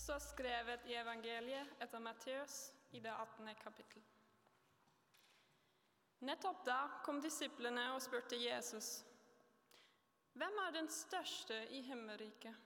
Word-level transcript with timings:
Det 0.00 0.04
står 0.04 0.18
skrevet 0.18 0.86
i 0.86 0.94
evangeliet 0.96 1.82
etter 1.84 2.00
Matteus 2.00 2.72
i 2.90 3.00
det 3.00 3.10
18. 3.12 3.50
kapittel. 3.54 4.02
Nettopp 6.18 6.62
da 6.64 6.76
kom 7.04 7.20
disiplene 7.20 7.84
og 7.92 8.00
spurte 8.00 8.38
Jesus, 8.40 9.04
'Hvem 10.32 10.56
er 10.62 10.72
den 10.72 10.88
største 10.88 11.58
i 11.76 11.82
himmelriket?' 11.82 12.56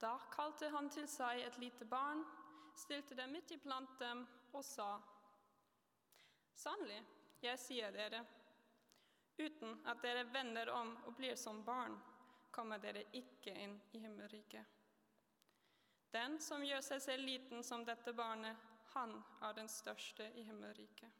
Da 0.00 0.12
kalte 0.36 0.68
han 0.76 0.90
til 0.90 1.08
seg 1.08 1.40
et 1.40 1.58
lite 1.58 1.88
barn, 1.88 2.20
stilte 2.76 3.16
det 3.16 3.28
midt 3.32 3.56
iblant 3.56 3.98
dem 3.98 4.26
og 4.52 4.64
sa, 4.64 5.00
'Sannelig, 6.54 7.02
jeg 7.42 7.58
sier 7.58 7.90
dere:" 7.90 8.26
Uten 9.38 9.86
at 9.86 10.02
dere 10.02 10.32
vender 10.32 10.70
om 10.70 10.96
og 11.06 11.16
blir 11.16 11.34
som 11.36 11.64
barn, 11.64 12.02
kommer 12.50 12.78
dere 12.78 13.08
ikke 13.12 13.56
inn 13.56 13.80
i 13.92 13.98
himmelriket. 13.98 14.83
Den 16.14 16.38
som 16.40 16.62
gjør 16.64 16.82
seg 16.86 17.02
selv 17.02 17.26
liten 17.26 17.64
som 17.66 17.82
dette 17.86 18.12
barnet, 18.14 18.56
han 18.94 19.16
er 19.42 19.56
den 19.56 19.68
største 19.68 20.28
i 20.38 20.44
himmelriket. 20.46 21.10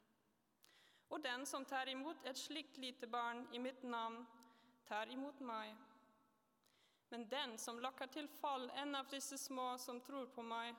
Og 1.11 1.21
den 1.23 1.45
som 1.45 1.65
tar 1.67 1.91
imot 1.91 2.23
et 2.25 2.39
slikt 2.39 2.79
lite 2.81 3.07
barn 3.11 3.43
i 3.53 3.59
mitt 3.59 3.83
navn, 3.83 4.23
tar 4.87 5.11
imot 5.11 5.39
meg. 5.43 5.75
Men 7.11 7.27
den 7.29 7.57
som 7.61 7.79
lokker 7.83 8.07
til 8.07 8.27
fall 8.39 8.69
en 8.81 8.95
av 8.95 9.11
disse 9.11 9.37
små 9.37 9.75
som 9.77 9.99
tror 10.01 10.31
på 10.33 10.43
meg, 10.43 10.73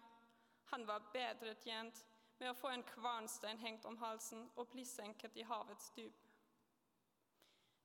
han 0.73 0.87
var 0.88 1.10
bedre 1.12 1.55
tjent 1.62 2.01
med 2.38 2.51
å 2.51 2.59
få 2.59 2.73
en 2.73 2.87
kvarnstein 2.88 3.60
hengt 3.62 3.85
om 3.87 4.01
halsen 4.01 4.48
og 4.57 4.73
bli 4.73 4.85
senket 4.85 5.37
i 5.37 5.46
havets 5.46 5.93
dyp 5.96 6.27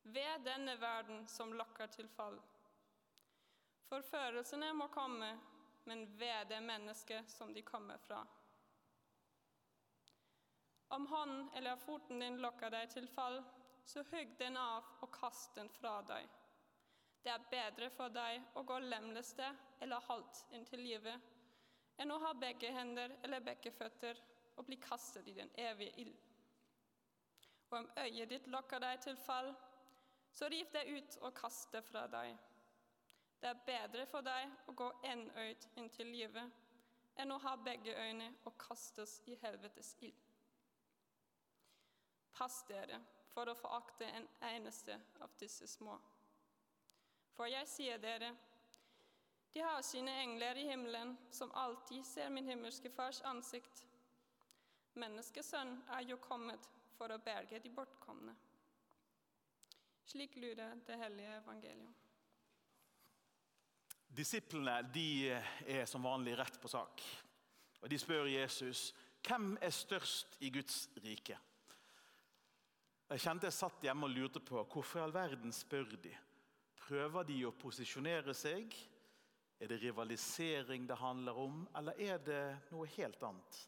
ved 0.04 0.42
denne 0.46 0.76
verden 0.82 1.28
som 1.28 1.54
lokker 1.54 1.88
til 1.94 2.08
fall. 2.10 2.38
Forførelsene 3.90 4.72
må 4.74 4.88
komme, 4.94 5.30
men 5.92 6.18
ved 6.18 6.48
det 6.48 6.62
mennesket 6.62 7.30
som 7.30 7.54
de 7.54 7.62
kommer 7.62 7.98
fra. 7.98 8.28
Om 10.88 11.08
hånden 11.08 11.50
eller 11.56 11.76
foten 11.76 12.20
din 12.20 12.38
lokker 12.40 12.72
deg 12.72 12.94
til 12.94 13.10
fall, 13.12 13.42
så 13.84 14.04
hugg 14.08 14.32
den 14.40 14.56
av 14.58 14.88
og 15.04 15.10
kast 15.12 15.58
den 15.60 15.68
fra 15.70 15.98
deg. 16.08 16.30
Det 17.24 17.34
er 17.34 17.44
bedre 17.52 17.90
for 17.92 18.14
deg 18.16 18.56
å 18.56 18.64
gå 18.64 18.78
lemleste 18.86 19.50
eller 19.84 20.08
halvt 20.08 20.46
inntil 20.56 20.80
livet 20.80 21.28
enn 22.00 22.16
å 22.16 22.22
ha 22.24 22.32
begge 22.40 22.72
hender 22.72 23.18
eller 23.26 23.44
begge 23.50 23.74
føtter 23.76 24.22
og 24.56 24.70
bli 24.70 24.78
kastet 24.80 25.28
i 25.28 25.36
den 25.42 25.52
evige 25.60 26.06
ild. 26.06 26.16
Og 27.68 27.82
om 27.82 27.90
øyet 28.06 28.32
ditt 28.32 28.48
lokker 28.48 28.80
deg 28.80 29.04
til 29.10 29.20
fall, 29.26 29.52
så 30.32 30.48
riv 30.48 30.72
det 30.72 30.88
ut 30.88 31.20
og 31.20 31.36
kast 31.36 31.76
det 31.76 31.84
fra 31.84 32.08
deg. 32.16 32.32
Det 33.42 33.50
er 33.50 33.64
bedre 33.66 34.06
for 34.06 34.22
deg 34.26 34.70
å 34.70 34.76
gå 34.78 34.88
enøyd 35.10 35.66
inntil 35.82 36.12
livet 36.14 37.22
enn 37.22 37.34
å 37.34 37.40
ha 37.42 37.56
begge 37.58 37.96
øyne 37.98 38.28
og 38.46 38.54
kastes 38.62 39.18
i 39.26 39.38
helvetes 39.42 39.96
ild. 40.06 40.28
Pass 42.38 42.62
dere 42.70 43.02
for 43.34 43.50
å 43.50 43.58
forakte 43.58 44.06
en 44.06 44.28
eneste 44.52 44.98
av 45.22 45.34
disse 45.40 45.68
små. 45.68 45.98
For 47.36 47.50
jeg 47.50 47.68
sier 47.70 48.02
dere, 48.02 48.32
de 49.54 49.64
har 49.66 49.82
sine 49.84 50.14
engler 50.22 50.62
i 50.62 50.68
himmelen 50.70 51.16
som 51.32 51.52
alltid 51.60 52.06
ser 52.08 52.30
min 52.30 52.48
himmelske 52.48 52.92
fars 52.94 53.22
ansikt. 53.28 53.84
Menneskesønn 55.02 55.76
er 55.98 56.06
jo 56.08 56.20
kommet 56.24 56.70
for 56.98 57.12
å 57.12 57.20
berge 57.26 57.60
de 57.64 57.74
bortkomne. 57.74 58.36
Slik 60.06 60.36
lyder 60.36 60.78
det 60.88 60.98
hellige 61.00 61.36
evangelium. 61.42 61.94
Disiplene 64.12 64.82
de 64.92 65.32
er 65.32 65.86
som 65.88 66.04
vanlig 66.04 66.36
rett 66.40 66.58
på 66.62 66.68
sak. 66.72 67.04
Og 67.82 67.90
De 67.90 68.00
spør 68.00 68.28
Jesus 68.28 68.92
hvem 69.26 69.54
er 69.62 69.74
størst 69.74 70.36
i 70.44 70.50
Guds 70.54 70.90
rike. 71.04 71.38
Jeg 73.12 73.24
kjente 73.24 73.48
jeg 73.48 73.56
satt 73.56 73.84
hjemme 73.84 74.08
og 74.08 74.14
lurte 74.16 74.40
på 74.44 74.62
hvorfor 74.62 75.02
i 75.02 75.04
all 75.06 75.14
verden 75.16 75.52
spør 75.56 75.96
de. 76.04 76.14
Prøver 76.80 77.28
de 77.28 77.42
å 77.48 77.56
posisjonere 77.56 78.34
seg? 78.36 78.72
Er 79.62 79.70
det 79.70 79.82
rivalisering 79.82 80.88
det 80.90 80.98
handler 80.98 81.38
om, 81.38 81.66
eller 81.78 82.00
er 82.02 82.22
det 82.26 82.44
noe 82.72 82.88
helt 82.96 83.22
annet? 83.28 83.60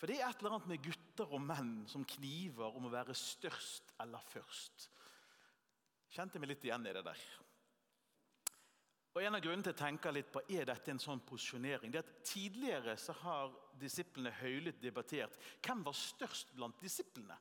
For 0.00 0.08
det 0.08 0.16
er 0.16 0.30
et 0.30 0.40
eller 0.40 0.56
annet 0.56 0.70
med 0.72 0.82
gutter 0.82 1.36
og 1.36 1.44
menn 1.44 1.74
som 1.92 2.06
kniver 2.08 2.76
om 2.76 2.88
å 2.88 2.92
være 2.92 3.14
størst 3.16 3.92
eller 4.00 4.24
først. 4.32 4.88
Kjente 6.10 6.40
meg 6.40 6.54
litt 6.54 6.64
igjen 6.66 6.88
i 6.88 6.94
det 6.96 7.04
der. 7.06 7.20
Og 9.14 9.24
En 9.24 9.34
av 9.34 9.42
grunnene 9.42 9.66
til 9.66 9.74
å 9.74 9.80
tenke 9.80 10.12
litt 10.14 10.28
på 10.30 10.42
er 10.54 10.68
dette 10.68 10.92
en 10.92 11.02
sånn 11.02 11.22
posisjonering, 11.26 11.90
det 11.90 11.98
er 11.98 12.06
at 12.06 12.20
Tidligere 12.30 12.94
så 13.00 13.14
har 13.24 13.56
disiplene 13.80 14.30
høylytt 14.38 14.78
debattert 14.82 15.38
hvem 15.64 15.82
var 15.86 15.96
størst 15.98 16.54
blant 16.54 16.78
disiplene. 16.82 17.38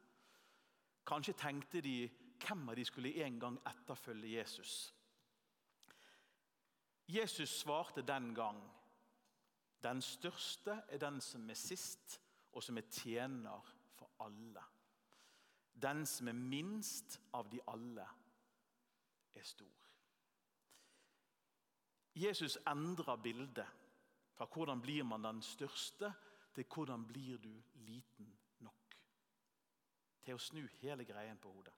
Kanskje 1.06 1.38
tenkte 1.38 1.82
de 1.86 2.00
hvem 2.40 2.72
av 2.72 2.78
de 2.80 2.86
skulle 2.88 3.14
en 3.26 3.38
gang 3.40 3.60
etterfølge 3.70 4.34
Jesus. 4.40 4.74
Jesus 7.10 7.54
svarte 7.62 8.02
den 8.06 8.34
gang 8.38 8.60
den 9.84 10.02
største 10.02 10.82
er 10.90 11.00
den 11.00 11.22
som 11.24 11.50
er 11.50 11.58
sist, 11.58 12.20
og 12.52 12.64
som 12.64 12.78
er 12.78 12.88
tjener 12.92 13.68
for 13.96 14.12
alle. 14.26 14.64
Den 15.74 16.06
som 16.06 16.28
er 16.28 16.36
minst 16.36 17.20
av 17.34 17.48
de 17.52 17.62
alle, 17.68 18.08
er 19.36 19.46
stor. 19.48 19.79
Jesus 22.20 22.58
endrer 22.68 23.16
bildet 23.24 23.68
fra 24.36 24.48
hvordan 24.48 24.82
blir 24.82 25.04
man 25.04 25.24
den 25.24 25.42
største, 25.42 26.14
til 26.56 26.66
hvordan 26.68 27.06
blir 27.08 27.38
du 27.38 27.52
liten 27.86 28.32
nok. 28.60 28.96
Til 30.24 30.36
å 30.36 30.42
snu 30.42 30.64
hele 30.82 31.06
greien 31.08 31.38
på 31.40 31.52
hodet. 31.54 31.76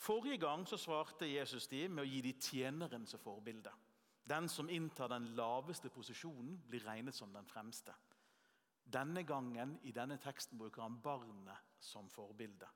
Forrige 0.00 0.38
gang 0.38 0.66
så 0.68 0.78
svarte 0.80 1.28
Jesus 1.28 1.66
de 1.68 1.88
med 1.88 2.04
å 2.04 2.08
gi 2.08 2.20
de 2.24 2.32
tjeneren 2.40 3.06
som 3.06 3.20
forbilde. 3.20 3.72
Den 4.24 4.48
som 4.48 4.70
inntar 4.70 5.10
den 5.10 5.26
laveste 5.36 5.90
posisjonen, 5.90 6.60
blir 6.68 6.84
regnet 6.86 7.14
som 7.14 7.32
den 7.34 7.46
fremste. 7.46 7.92
Denne 8.84 9.22
gangen 9.22 9.78
i 9.82 9.92
denne 9.92 10.16
teksten 10.18 10.58
bruker 10.58 10.82
han 10.82 11.00
barnet 11.02 11.76
som 11.80 12.08
forbilde. 12.10 12.68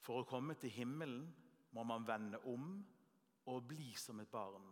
For 0.00 0.22
å 0.22 0.28
komme 0.28 0.54
til 0.54 0.70
himmelen 0.70 1.26
må 1.74 1.84
man 1.84 2.06
vende 2.06 2.40
om 2.46 2.78
og 3.46 3.68
bli 3.68 3.92
som 3.98 4.20
et 4.22 4.30
barn. 4.30 4.66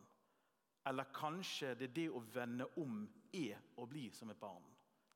Eller 0.84 1.09
kanskje 1.15 1.75
det 1.78 1.89
er 1.89 1.97
det 1.97 2.09
å 2.12 2.21
vende 2.34 2.67
om 2.81 3.03
er 3.33 3.61
å 3.81 3.87
bli 3.89 4.11
som 4.12 4.31
et 4.31 4.41
barn. 4.41 4.65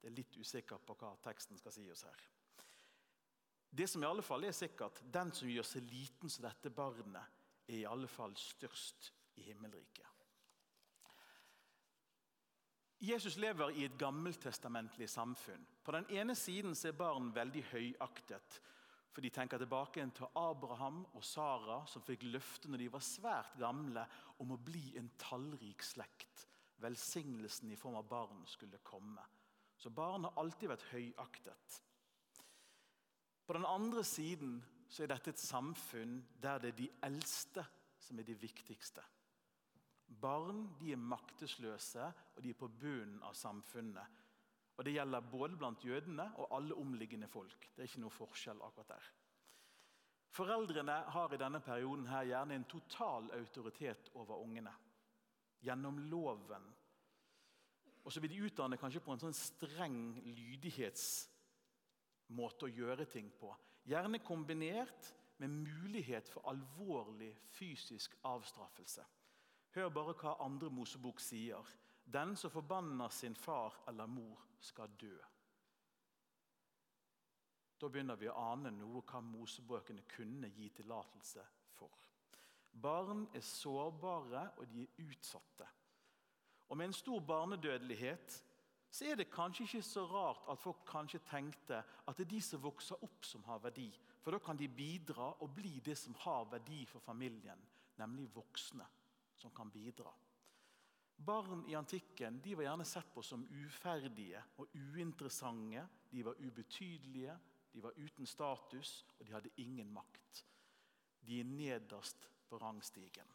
Det 0.00 0.08
er 0.08 0.16
litt 0.16 0.36
usikkert 0.38 0.86
på 0.86 0.96
hva 1.00 1.12
teksten 1.22 1.58
skal 1.58 1.74
si 1.74 1.84
oss 1.90 2.04
her. 2.08 2.26
Det 3.70 3.86
som 3.90 4.02
i 4.02 4.08
alle 4.08 4.24
fall 4.24 4.44
er 4.48 4.56
sikkert, 4.56 5.02
Den 5.12 5.32
som 5.32 5.48
gjør 5.48 5.66
seg 5.66 5.90
liten 5.90 6.30
som 6.30 6.46
dette 6.46 6.70
barnet, 6.70 7.34
er 7.68 7.82
i 7.82 7.86
alle 7.86 8.08
fall 8.08 8.36
størst 8.36 9.12
i 9.36 9.42
himmelriket. 9.42 10.06
Jesus 12.98 13.36
lever 13.36 13.76
i 13.78 13.84
et 13.84 13.98
gammeltestamentlig 13.98 15.06
samfunn. 15.08 15.66
På 15.84 15.92
den 15.94 16.08
ene 16.10 16.34
siden 16.34 16.74
er 16.74 16.96
barn 16.98 17.30
veldig 17.34 17.62
høyaktet. 17.70 18.60
For 19.18 19.26
de 19.26 19.32
tenker 19.34 19.58
tilbake 19.58 20.04
til 20.14 20.28
Abraham 20.38 21.00
og 21.18 21.24
Sara, 21.26 21.80
som 21.90 22.04
fikk 22.06 22.22
løfte 22.30 22.68
når 22.70 22.78
de 22.78 22.84
var 22.94 23.02
svært 23.02 23.56
gamle, 23.58 24.04
om 24.38 24.52
å 24.54 24.58
bli 24.62 24.92
en 24.94 25.08
tallrik 25.18 25.82
slekt. 25.82 26.44
Velsignelsen 26.78 27.72
i 27.74 27.78
form 27.80 27.96
av 27.98 28.06
barn 28.06 28.44
skulle 28.46 28.78
komme. 28.86 29.24
Så 29.74 29.90
barn 29.90 30.28
har 30.28 30.38
alltid 30.38 30.70
vært 30.70 30.86
høyaktet. 30.92 31.80
På 33.42 33.58
den 33.58 33.66
andre 33.66 34.06
siden 34.06 34.60
så 34.86 35.02
er 35.02 35.10
dette 35.10 35.34
et 35.34 35.42
samfunn 35.42 36.20
der 36.38 36.62
det 36.62 36.70
er 36.70 36.78
de 36.84 36.88
eldste 37.10 37.66
som 37.98 38.22
er 38.22 38.30
de 38.30 38.38
viktigste. 38.38 39.02
Barn 40.06 40.68
de 40.78 40.94
er 40.94 41.06
maktesløse, 41.10 42.06
og 42.36 42.46
de 42.46 42.54
er 42.54 42.62
på 42.62 42.70
bunnen 42.70 43.18
av 43.26 43.34
samfunnet. 43.34 44.22
Og 44.78 44.84
Det 44.84 44.92
gjelder 44.94 45.30
både 45.30 45.56
blant 45.58 45.84
jødene 45.84 46.32
og 46.38 46.56
alle 46.56 46.74
omliggende 46.74 47.28
folk. 47.28 47.70
Det 47.74 47.82
er 47.82 47.88
ikke 47.90 48.00
noe 48.04 48.10
forskjell 48.14 48.60
akkurat 48.62 48.88
der. 48.94 49.04
Foreldrene 50.30 50.92
har 51.10 51.34
i 51.34 51.40
denne 51.40 51.60
perioden 51.60 52.06
her 52.06 52.22
gjerne 52.28 52.54
en 52.54 52.64
total 52.70 53.30
autoritet 53.34 54.10
over 54.14 54.36
ungene. 54.38 54.70
Gjennom 55.60 55.98
loven. 55.98 56.74
Og 58.04 58.12
så 58.12 58.20
vil 58.20 58.30
de 58.30 58.42
utdanne 58.46 58.76
kanskje 58.78 59.00
på 59.02 59.12
en 59.12 59.18
sånn 59.24 59.34
streng 59.34 60.22
lydighetsmåte 60.22 62.64
å 62.68 62.74
gjøre 62.76 63.04
ting 63.10 63.32
på. 63.34 63.56
Gjerne 63.88 64.18
kombinert 64.22 65.14
med 65.42 65.50
mulighet 65.50 66.28
for 66.30 66.46
alvorlig 66.50 67.34
fysisk 67.56 68.14
avstraffelse. 68.30 69.04
Hør 69.74 69.88
bare 69.90 70.14
hva 70.22 70.36
andre 70.44 70.70
Mosebok 70.70 71.20
sier. 71.20 71.66
Den 72.12 72.36
som 72.36 72.50
forbanner 72.50 73.08
sin 73.08 73.36
far 73.36 73.74
eller 73.88 74.06
mor, 74.06 74.44
skal 74.60 74.88
dø. 75.00 75.16
Da 77.78 77.88
begynner 77.88 78.16
vi 78.18 78.26
å 78.26 78.38
ane 78.52 78.72
noe 78.74 79.04
hva 79.06 79.20
Mosebøkene 79.22 80.02
kunne 80.10 80.48
gi 80.50 80.70
tillatelse 80.74 81.44
for. 81.76 81.92
Barn 82.72 83.26
er 83.34 83.44
sårbare, 83.44 84.48
og 84.58 84.66
de 84.72 84.82
er 84.82 85.04
utsatte. 85.04 85.68
Og 86.68 86.76
med 86.76 86.90
en 86.90 86.96
stor 86.96 87.20
barnedødelighet 87.20 88.42
så 88.90 89.04
er 89.04 89.20
det 89.20 89.30
kanskje 89.30 89.66
ikke 89.66 89.82
så 89.84 90.04
rart 90.08 90.48
at 90.48 90.60
folk 90.60 90.80
kanskje 90.88 91.20
tenkte 91.28 91.82
at 91.82 92.16
det 92.16 92.24
er 92.24 92.32
de 92.32 92.40
som 92.42 92.62
vokser 92.64 93.04
opp, 93.04 93.24
som 93.24 93.44
har 93.44 93.60
verdi. 93.62 93.90
For 94.24 94.34
da 94.34 94.40
kan 94.42 94.56
de 94.56 94.68
bidra 94.68 95.34
og 95.44 95.52
bli 95.54 95.78
det 95.84 95.96
som 95.98 96.16
har 96.24 96.48
verdi 96.50 96.84
for 96.88 97.04
familien, 97.04 97.60
nemlig 98.00 98.30
voksne 98.34 98.86
som 99.36 99.52
kan 99.54 99.70
bidra. 99.70 100.10
Barn 101.18 101.64
i 101.66 101.74
antikken 101.74 102.38
de 102.40 102.54
var 102.54 102.68
gjerne 102.68 102.86
sett 102.86 103.08
på 103.14 103.22
som 103.26 103.42
uferdige 103.50 104.42
og 104.62 104.74
uinteressante. 104.74 105.82
De 106.10 106.22
var 106.24 106.38
ubetydelige, 106.38 107.34
de 107.72 107.82
var 107.82 107.98
uten 107.98 108.26
status, 108.26 109.04
og 109.18 109.26
de 109.26 109.34
hadde 109.34 109.52
ingen 109.56 109.90
makt. 109.92 110.44
De 111.20 111.40
er 111.40 111.50
nederst 111.50 112.28
på 112.48 112.58
rangstigen. 112.62 113.34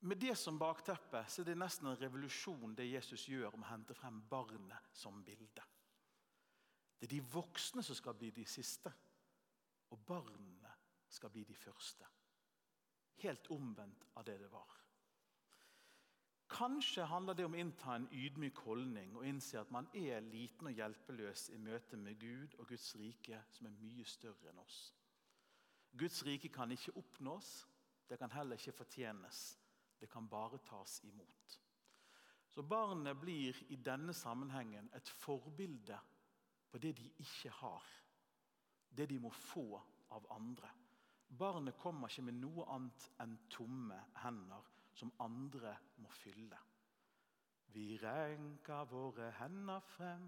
Med 0.00 0.16
det 0.16 0.34
som 0.38 0.58
bakteppe 0.58 1.22
så 1.28 1.42
er 1.42 1.50
det 1.50 1.58
nesten 1.60 1.90
en 1.90 1.98
revolusjon 2.00 2.74
det 2.76 2.88
Jesus 2.88 3.26
gjør 3.28 3.54
om 3.54 3.66
å 3.66 3.70
hente 3.70 3.96
frem 3.96 4.22
barnet 4.30 4.94
som 4.96 5.18
bilde. 5.24 5.64
Det 6.96 7.08
er 7.08 7.14
de 7.14 7.20
voksne 7.32 7.84
som 7.84 7.96
skal 7.96 8.16
bli 8.16 8.30
de 8.36 8.46
siste, 8.48 8.92
og 9.92 10.00
barna 10.08 10.72
skal 11.08 11.32
bli 11.32 11.44
de 11.44 11.56
første. 11.56 12.08
Helt 13.20 13.50
omvendt 13.52 14.06
av 14.16 14.24
det 14.24 14.38
det 14.40 14.50
var. 14.52 14.76
Kanskje 16.50 17.04
handler 17.06 17.36
det 17.38 17.44
om 17.46 17.54
å 17.54 17.60
innta 17.62 17.94
en 17.94 18.08
ydmyk 18.10 18.58
holdning 18.66 19.12
og 19.16 19.26
innse 19.28 19.60
at 19.60 19.70
man 19.70 19.86
er 19.94 20.24
liten 20.24 20.66
og 20.66 20.74
hjelpeløs 20.74 21.46
i 21.54 21.58
møte 21.62 21.96
med 21.96 22.18
Gud 22.18 22.56
og 22.58 22.66
Guds 22.72 22.88
rike, 22.98 23.38
som 23.54 23.68
er 23.68 23.76
mye 23.78 24.06
større 24.08 24.50
enn 24.50 24.58
oss. 24.58 24.80
Guds 25.92 26.24
rike 26.26 26.50
kan 26.50 26.72
ikke 26.74 26.96
oppnås, 26.98 27.52
det 28.10 28.18
kan 28.18 28.32
heller 28.34 28.58
ikke 28.58 28.74
fortjenes. 28.82 29.40
Det 30.00 30.08
kan 30.10 30.28
bare 30.28 30.58
tas 30.64 31.00
imot. 31.04 31.60
Så 32.48 32.62
Barnet 32.62 33.20
blir 33.20 33.56
i 33.68 33.76
denne 33.76 34.14
sammenhengen 34.16 34.88
et 34.96 35.08
forbilde 35.08 35.98
på 36.70 36.78
det 36.78 36.96
de 36.98 37.10
ikke 37.22 37.52
har. 37.60 37.84
Det 38.90 39.06
de 39.10 39.18
må 39.22 39.30
få 39.30 39.78
av 40.10 40.26
andre. 40.34 40.70
Barnet 41.38 41.78
kommer 41.78 42.10
ikke 42.10 42.26
med 42.26 42.40
noe 42.40 42.66
annet 42.74 43.06
enn 43.22 43.36
tomme 43.52 43.98
hender 44.24 44.66
som 44.98 45.12
andre 45.22 45.76
må 46.02 46.10
fylle. 46.12 46.58
Vi 47.70 47.94
renker 48.02 48.88
våre 48.90 49.30
hender 49.38 49.84
frem 49.94 50.26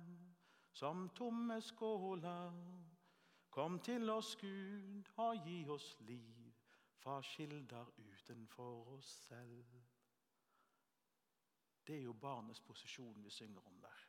som 0.72 1.08
tomme 1.18 1.58
skåler. 1.60 2.54
Kom 3.52 3.80
til 3.84 4.08
oss, 4.10 4.36
Gud, 4.40 5.10
og 5.20 5.42
gi 5.44 5.58
oss 5.68 5.90
liv 6.06 6.52
fra 7.02 7.18
kilder 7.26 7.90
utenfor 7.98 8.94
oss 8.94 9.10
selv. 9.26 9.74
Det 11.82 11.98
er 11.98 12.06
jo 12.06 12.14
barnets 12.14 12.62
posisjon 12.62 13.24
vi 13.24 13.30
synger 13.30 13.66
om 13.66 13.80
der. 13.82 14.06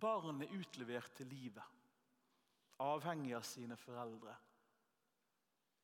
Barnet 0.00 0.50
utlevert 0.58 1.14
til 1.16 1.30
livet, 1.30 1.64
avhengig 2.82 3.36
av 3.36 3.44
sine 3.46 3.76
foreldre. 3.78 4.34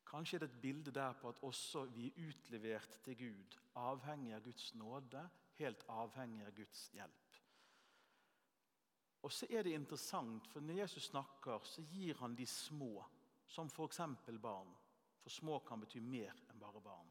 Kanskje 0.09 0.37
er 0.37 0.41
det 0.43 0.49
et 0.49 0.61
bilde 0.61 0.91
der 0.91 1.13
på 1.13 1.29
at 1.29 1.41
også 1.45 1.85
vi 1.93 2.07
er 2.07 2.21
utlevert 2.27 2.99
til 3.05 3.17
Gud, 3.17 3.57
avhengig 3.77 4.33
av 4.33 4.41
Guds 4.41 4.71
nåde, 4.75 5.21
helt 5.59 5.83
avhengig 5.89 6.47
av 6.47 6.55
Guds 6.57 6.87
hjelp. 6.95 7.37
Og 9.21 9.31
så 9.35 9.47
er 9.49 9.63
det 9.63 9.75
interessant, 9.75 10.47
for 10.47 10.59
Når 10.61 10.81
Jesus 10.81 11.03
snakker, 11.11 11.59
så 11.63 11.81
gir 11.81 12.17
han 12.17 12.35
de 12.35 12.45
små, 12.45 13.05
som 13.47 13.67
f.eks. 13.67 14.01
barn, 14.41 14.75
for 15.21 15.29
små 15.29 15.59
kan 15.59 15.79
bety 15.79 15.99
mer 15.99 16.33
enn 16.49 16.59
bare 16.59 16.81
barn. 16.81 17.09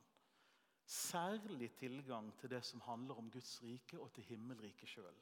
Særlig 0.89 1.75
tilgang 1.77 2.33
til 2.41 2.51
det 2.51 2.65
som 2.65 2.81
handler 2.81 3.15
om 3.15 3.31
Guds 3.31 3.63
rike 3.63 4.01
og 4.01 4.13
til 4.13 4.25
himmelriket 4.25 4.89
sjøl. 4.89 5.19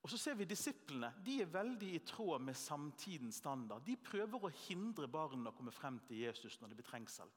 Og 0.00 0.08
så 0.08 0.16
ser 0.16 0.38
vi 0.38 0.48
Disiplene 0.48 1.10
de 1.24 1.40
er 1.42 1.52
veldig 1.52 1.90
i 1.94 2.00
tråd 2.08 2.40
med 2.44 2.56
samtidens 2.56 3.42
standard. 3.42 3.84
De 3.84 3.98
prøver 4.00 4.46
å 4.46 4.52
hindre 4.66 5.08
barna 5.12 5.52
å 5.52 5.56
komme 5.56 5.74
frem 5.74 6.00
til 6.08 6.22
Jesus 6.22 6.56
når 6.60 6.72
det 6.72 6.80
blir 6.80 6.88
trengsel. 6.88 7.28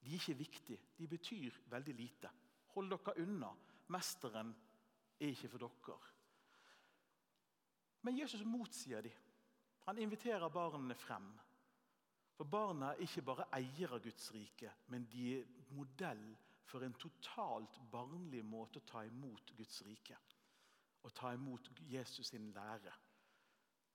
De 0.00 0.14
er 0.14 0.20
ikke 0.20 0.38
viktige. 0.38 0.84
De 0.96 1.08
betyr 1.10 1.58
veldig 1.72 1.96
lite. 1.98 2.30
Hold 2.76 2.94
dere 2.94 3.16
unna. 3.24 3.50
Mesteren 3.90 4.54
er 5.18 5.32
ikke 5.34 5.50
for 5.50 5.66
dere. 5.66 5.98
Men 8.06 8.16
Jesus 8.16 8.46
motsier 8.46 9.02
dem. 9.04 9.26
Han 9.88 9.98
inviterer 9.98 10.52
barna 10.52 10.94
frem. 10.94 11.26
For 12.40 12.48
Barna 12.48 12.94
er 12.94 13.02
ikke 13.04 13.24
bare 13.26 13.44
eiere 13.52 13.98
av 13.98 14.04
Guds 14.04 14.30
rike, 14.32 14.70
men 14.88 15.02
de 15.12 15.24
er 15.34 15.48
modell 15.76 16.22
for 16.64 16.80
en 16.86 16.94
totalt 16.96 17.76
barnlig 17.92 18.40
måte 18.46 18.80
å 18.80 18.86
ta 18.88 19.02
imot 19.04 19.52
Guds 19.58 19.82
rike. 19.84 20.16
Og 21.02 21.14
ta 21.14 21.32
imot 21.32 21.70
Jesus 21.88 22.26
sin 22.26 22.50
lære. 22.52 22.92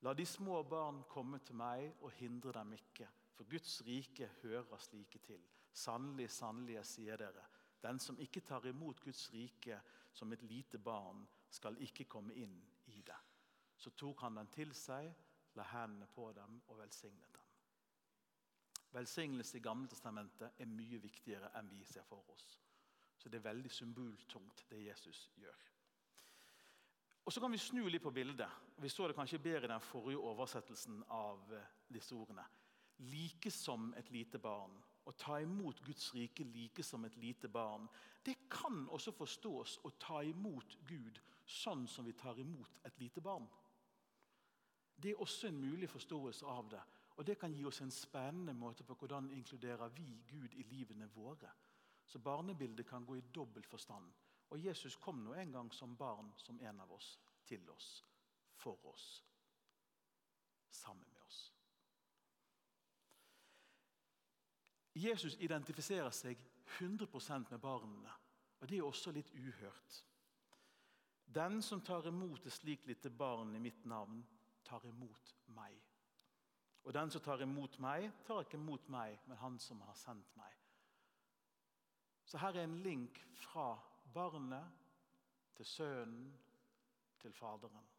La 0.02 0.14
de 0.14 0.26
små 0.26 0.64
barn 0.64 1.04
komme 1.10 1.40
til 1.40 1.56
meg, 1.56 1.94
og 2.02 2.12
hindre 2.12 2.54
dem 2.54 2.74
ikke. 2.74 3.08
For 3.36 3.44
Guds 3.50 3.82
rike 3.86 4.30
hører 4.42 4.78
slike 4.78 5.20
til. 5.20 5.44
Sannelig, 5.74 6.30
sannelig, 6.32 6.76
jeg 6.76 6.86
sier 6.86 7.18
dere, 7.20 7.44
den 7.84 8.00
som 8.00 8.20
ikke 8.20 8.42
tar 8.42 8.66
imot 8.66 9.02
Guds 9.04 9.28
rike 9.34 9.80
som 10.14 10.32
et 10.34 10.44
lite 10.44 10.80
barn, 10.80 11.26
skal 11.50 11.78
ikke 11.84 12.08
komme 12.10 12.34
inn 12.34 12.56
i 12.86 13.02
det. 13.02 13.18
Så 13.78 13.92
tok 13.92 14.22
han 14.24 14.40
den 14.40 14.48
til 14.52 14.72
seg, 14.74 15.12
la 15.56 15.66
hendene 15.74 16.08
på 16.16 16.32
dem 16.34 16.62
og 16.68 16.80
velsignet 16.80 17.36
dem. 17.36 17.44
Velsignelse 18.96 19.58
i 19.58 19.62
Gammeltestamentet 19.62 20.62
er 20.64 20.72
mye 20.72 21.02
viktigere 21.04 21.52
enn 21.60 21.74
vi 21.76 21.84
ser 21.84 22.08
for 22.08 22.24
oss. 22.32 22.54
Så 23.18 23.30
det 23.30 23.42
er 23.42 23.50
veldig 23.50 23.72
symboltungt, 23.72 24.66
det 24.70 24.86
Jesus 24.86 25.30
gjør. 25.36 25.75
Og 27.26 27.34
Så 27.34 27.42
kan 27.42 27.52
vi 27.52 27.58
snu 27.58 27.88
litt 27.90 28.04
på 28.04 28.12
bildet. 28.14 28.50
Vi 28.78 28.90
så 28.90 29.08
det 29.08 29.16
kanskje 29.18 29.42
bedre 29.42 29.66
i 29.66 29.72
den 29.72 29.82
forrige 29.82 30.22
oversettelsen 30.22 31.04
av 31.10 31.54
eh, 31.54 31.72
disse 31.90 32.14
ordene. 32.16 32.44
Like 32.98 33.52
som 33.52 33.94
et 33.98 34.12
lite 34.14 34.38
barn. 34.40 34.76
Å 35.06 35.12
ta 35.18 35.40
imot 35.42 35.82
Guds 35.86 36.14
rike 36.14 36.46
like 36.46 36.84
som 36.84 37.06
et 37.06 37.18
lite 37.18 37.50
barn. 37.50 37.88
Det 38.24 38.36
kan 38.50 38.86
også 38.94 39.12
forstås 39.12 39.80
å 39.84 39.92
ta 40.00 40.22
imot 40.24 40.78
Gud 40.86 41.18
sånn 41.46 41.88
som 41.88 42.06
vi 42.06 42.14
tar 42.14 42.38
imot 42.40 42.78
et 42.86 43.00
lite 43.02 43.22
barn. 43.22 43.48
Det 44.96 45.12
er 45.12 45.22
også 45.22 45.50
en 45.50 45.60
mulig 45.60 45.90
forståelse 45.90 46.46
av 46.46 46.70
det. 46.70 46.84
Og 47.18 47.26
Det 47.26 47.38
kan 47.40 47.54
gi 47.54 47.66
oss 47.66 47.82
en 47.82 47.92
spennende 47.92 48.54
måte 48.54 48.84
på 48.84 48.94
hvordan 48.94 49.32
inkluderer 49.32 49.90
vi 49.90 50.22
Gud 50.28 50.54
i 50.54 50.64
livene 50.64 51.08
våre. 51.08 51.50
Så 52.06 52.20
barnebildet 52.20 52.88
kan 52.88 53.06
gå 53.06 53.18
i 53.18 53.28
dobbel 53.34 53.64
forstand. 53.64 54.12
Og 54.50 54.66
Jesus 54.66 54.96
kom 54.96 55.24
nå 55.24 55.34
en 55.34 55.52
gang 55.52 55.74
som 55.74 55.98
barn, 55.98 56.34
som 56.38 56.60
en 56.62 56.80
av 56.80 56.92
oss, 56.92 57.20
til 57.46 57.70
oss, 57.70 58.06
for 58.56 58.86
oss, 58.86 59.24
sammen 60.72 61.06
med 61.14 61.22
oss. 61.22 61.42
Jesus 64.96 65.36
identifiserer 65.40 66.14
seg 66.16 66.40
100% 66.80 67.52
med 67.52 67.60
barna, 67.60 68.14
og 68.60 68.70
det 68.70 68.78
er 68.78 68.88
også 68.88 69.12
litt 69.12 69.34
uhørt. 69.36 70.04
Den 71.36 71.62
som 71.62 71.82
tar 71.82 72.08
imot 72.08 72.46
et 72.46 72.54
slikt 72.54 72.88
lite 72.88 73.10
barn 73.10 73.56
i 73.56 73.60
mitt 73.60 73.84
navn, 73.86 74.22
tar 74.64 74.86
imot 74.88 75.34
meg. 75.58 75.76
Og 76.86 76.94
den 76.94 77.12
som 77.12 77.22
tar 77.22 77.42
imot 77.42 77.80
meg, 77.82 78.12
tar 78.28 78.46
ikke 78.46 78.60
imot 78.60 78.88
meg, 78.94 79.18
men 79.26 79.42
han 79.42 79.58
som 79.60 79.82
har 79.82 79.98
sendt 79.98 80.32
meg. 80.38 80.54
Så 82.26 82.38
her 82.42 82.56
er 82.56 82.64
en 82.64 82.80
link 82.86 83.20
fra 83.36 83.74
barnet 84.14 84.72
til 85.56 85.66
sønnen 85.66 86.32
til 87.22 87.34
Faderen. 87.34 87.92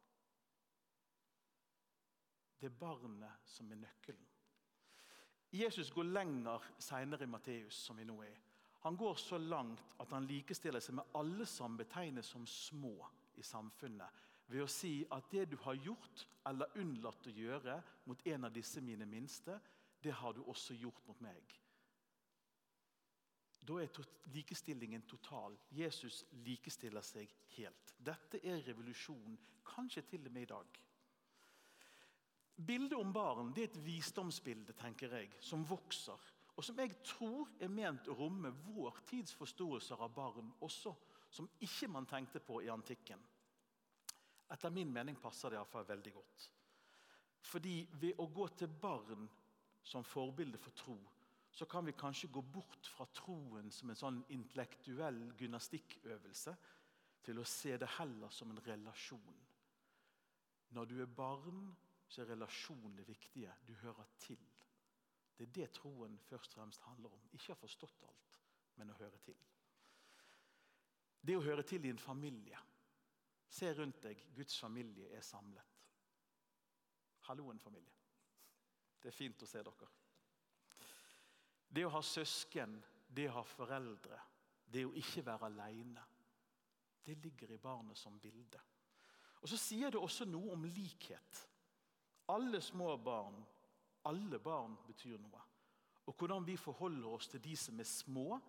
Det 2.61 2.71
er 2.71 2.79
barnet 2.81 3.45
som 3.45 3.71
er 3.73 3.81
nøkkelen. 3.81 4.27
Jesus 5.53 5.91
går 5.91 6.03
lenger 6.03 6.65
senere 6.79 7.25
i 7.25 7.31
Matteus, 7.31 7.75
som 7.75 7.97
vi 7.99 8.05
nå 8.05 8.21
er. 8.23 8.39
Han 8.87 8.97
går 8.97 9.15
så 9.15 9.39
langt 9.39 9.95
at 10.01 10.13
han 10.13 10.27
likestiller 10.29 10.81
seg 10.81 10.99
med 10.99 11.17
alle 11.19 11.47
som 11.47 11.77
betegnes 11.77 12.29
som 12.33 12.47
små 12.47 12.95
i 13.37 13.43
samfunnet 13.43 14.25
ved 14.47 14.63
å 14.63 14.71
si 14.71 15.01
at 15.11 15.31
det 15.33 15.49
du 15.51 15.57
har 15.65 15.79
gjort 15.83 16.27
eller 16.47 16.79
unnlatt 16.79 17.27
å 17.27 17.35
gjøre 17.35 17.81
mot 18.07 18.21
en 18.31 18.47
av 18.47 18.55
disse 18.55 18.81
mine 18.81 19.07
minste, 19.11 19.59
det 20.03 20.15
har 20.15 20.37
du 20.37 20.45
også 20.47 20.77
gjort 20.79 21.03
mot 21.09 21.21
meg. 21.25 21.57
Da 23.67 23.81
er 23.83 23.91
likestillingen 24.31 25.03
total. 25.11 25.57
Jesus 25.75 26.25
likestiller 26.47 27.03
seg 27.03 27.33
helt. 27.57 27.95
Dette 27.99 28.39
er 28.47 28.63
revolusjonen, 28.67 29.39
kanskje 29.67 30.05
til 30.07 30.29
og 30.29 30.35
med 30.35 30.47
i 30.47 30.51
dag. 30.53 30.81
Bildet 32.57 32.95
om 32.97 33.13
barn 33.13 33.51
det 33.53 33.65
er 33.65 33.71
et 33.73 33.83
visdomsbilde 33.85 34.73
tenker 34.79 35.13
jeg, 35.19 35.33
som 35.45 35.67
vokser. 35.69 36.21
Og 36.57 36.65
som 36.65 36.79
jeg 36.81 36.95
tror 37.05 37.51
er 37.61 37.69
ment 37.69 38.09
å 38.09 38.17
romme 38.17 38.53
vår 38.71 39.03
tids 39.11 39.35
forståelser 39.37 40.01
av 40.01 40.15
barn 40.17 40.55
også, 40.65 40.95
som 41.29 41.49
ikke 41.61 41.91
man 41.93 42.07
tenkte 42.09 42.41
på 42.41 42.63
i 42.65 42.71
antikken. 42.73 43.21
Etter 44.55 44.71
min 44.73 44.93
mening 44.93 45.19
passer 45.21 45.51
det 45.51 45.59
iallfall 45.59 45.85
veldig 45.89 46.15
godt. 46.15 46.47
Fordi 47.47 47.77
ved 48.01 48.23
å 48.23 48.29
gå 48.33 48.47
til 48.57 48.73
barn 48.81 49.27
som 49.87 50.07
forbilde 50.07 50.59
for 50.59 50.75
tro, 50.79 50.97
så 51.57 51.67
kan 51.67 51.87
vi 51.87 51.93
kanskje 51.93 52.29
gå 52.29 52.43
bort 52.43 52.87
fra 52.93 53.07
troen 53.17 53.71
som 53.73 53.89
en 53.89 53.97
sånn 53.97 54.19
intellektuell 54.35 55.23
gymnastikkøvelse 55.41 56.53
til 57.25 57.41
å 57.41 57.47
se 57.49 57.79
det 57.81 57.89
heller 57.97 58.29
som 58.35 58.53
en 58.53 58.61
relasjon. 58.67 59.39
Når 60.77 60.91
du 60.91 61.01
er 61.01 61.09
barn, 61.09 61.71
så 62.09 62.23
er 62.23 62.35
relasjonen 62.35 62.99
det 62.99 63.09
viktige. 63.09 63.55
Du 63.65 63.73
hører 63.81 64.13
til. 64.21 64.45
Det 65.37 65.49
er 65.49 65.55
det 65.63 65.71
troen 65.81 66.21
først 66.29 66.53
og 66.53 66.61
fremst 66.61 66.85
handler 66.91 67.17
om. 67.17 67.25
Ikke 67.33 67.55
å 67.55 67.57
ha 67.57 67.63
forstått 67.65 68.05
alt, 68.05 68.41
men 68.77 68.93
å 68.93 69.01
høre 69.01 69.25
til. 69.25 69.41
Det 71.25 71.41
å 71.41 71.45
høre 71.49 71.65
til 71.65 71.89
i 71.89 71.97
en 71.97 72.05
familie. 72.05 72.61
Se 73.49 73.73
rundt 73.73 74.03
deg. 74.05 74.27
Guds 74.37 74.61
familie 74.61 75.09
er 75.17 75.25
samlet. 75.25 75.73
Hallo, 77.31 77.49
en 77.51 77.65
familie. 77.65 77.97
Det 79.01 79.09
er 79.09 79.23
fint 79.25 79.43
å 79.43 79.49
se 79.49 79.65
dere. 79.65 79.95
Det 81.69 81.85
å 81.87 81.93
ha 81.93 82.03
søsken, 82.03 82.79
det 83.09 83.29
å 83.31 83.39
ha 83.39 83.45
foreldre, 83.47 84.21
det 84.73 84.85
å 84.87 84.95
ikke 84.97 85.25
være 85.27 85.51
alene. 85.51 86.05
Det 87.07 87.15
ligger 87.23 87.53
i 87.55 87.61
barnet 87.63 87.99
som 87.99 88.19
bilde. 88.21 88.61
Og 89.43 89.49
Så 89.49 89.59
sier 89.61 89.91
det 89.91 90.01
også 90.01 90.25
noe 90.27 90.55
om 90.57 90.65
likhet. 90.65 91.43
Alle 92.35 92.61
små 92.61 92.97
barn, 92.99 93.37
alle 94.11 94.39
barn 94.43 94.75
betyr 94.87 95.21
noe. 95.23 95.43
Og 96.07 96.15
hvordan 96.15 96.47
vi 96.47 96.57
forholder 96.57 97.09
oss 97.09 97.29
til 97.29 97.43
de 97.43 97.57
som 97.57 97.81
er 97.81 97.87
små, 97.87 98.41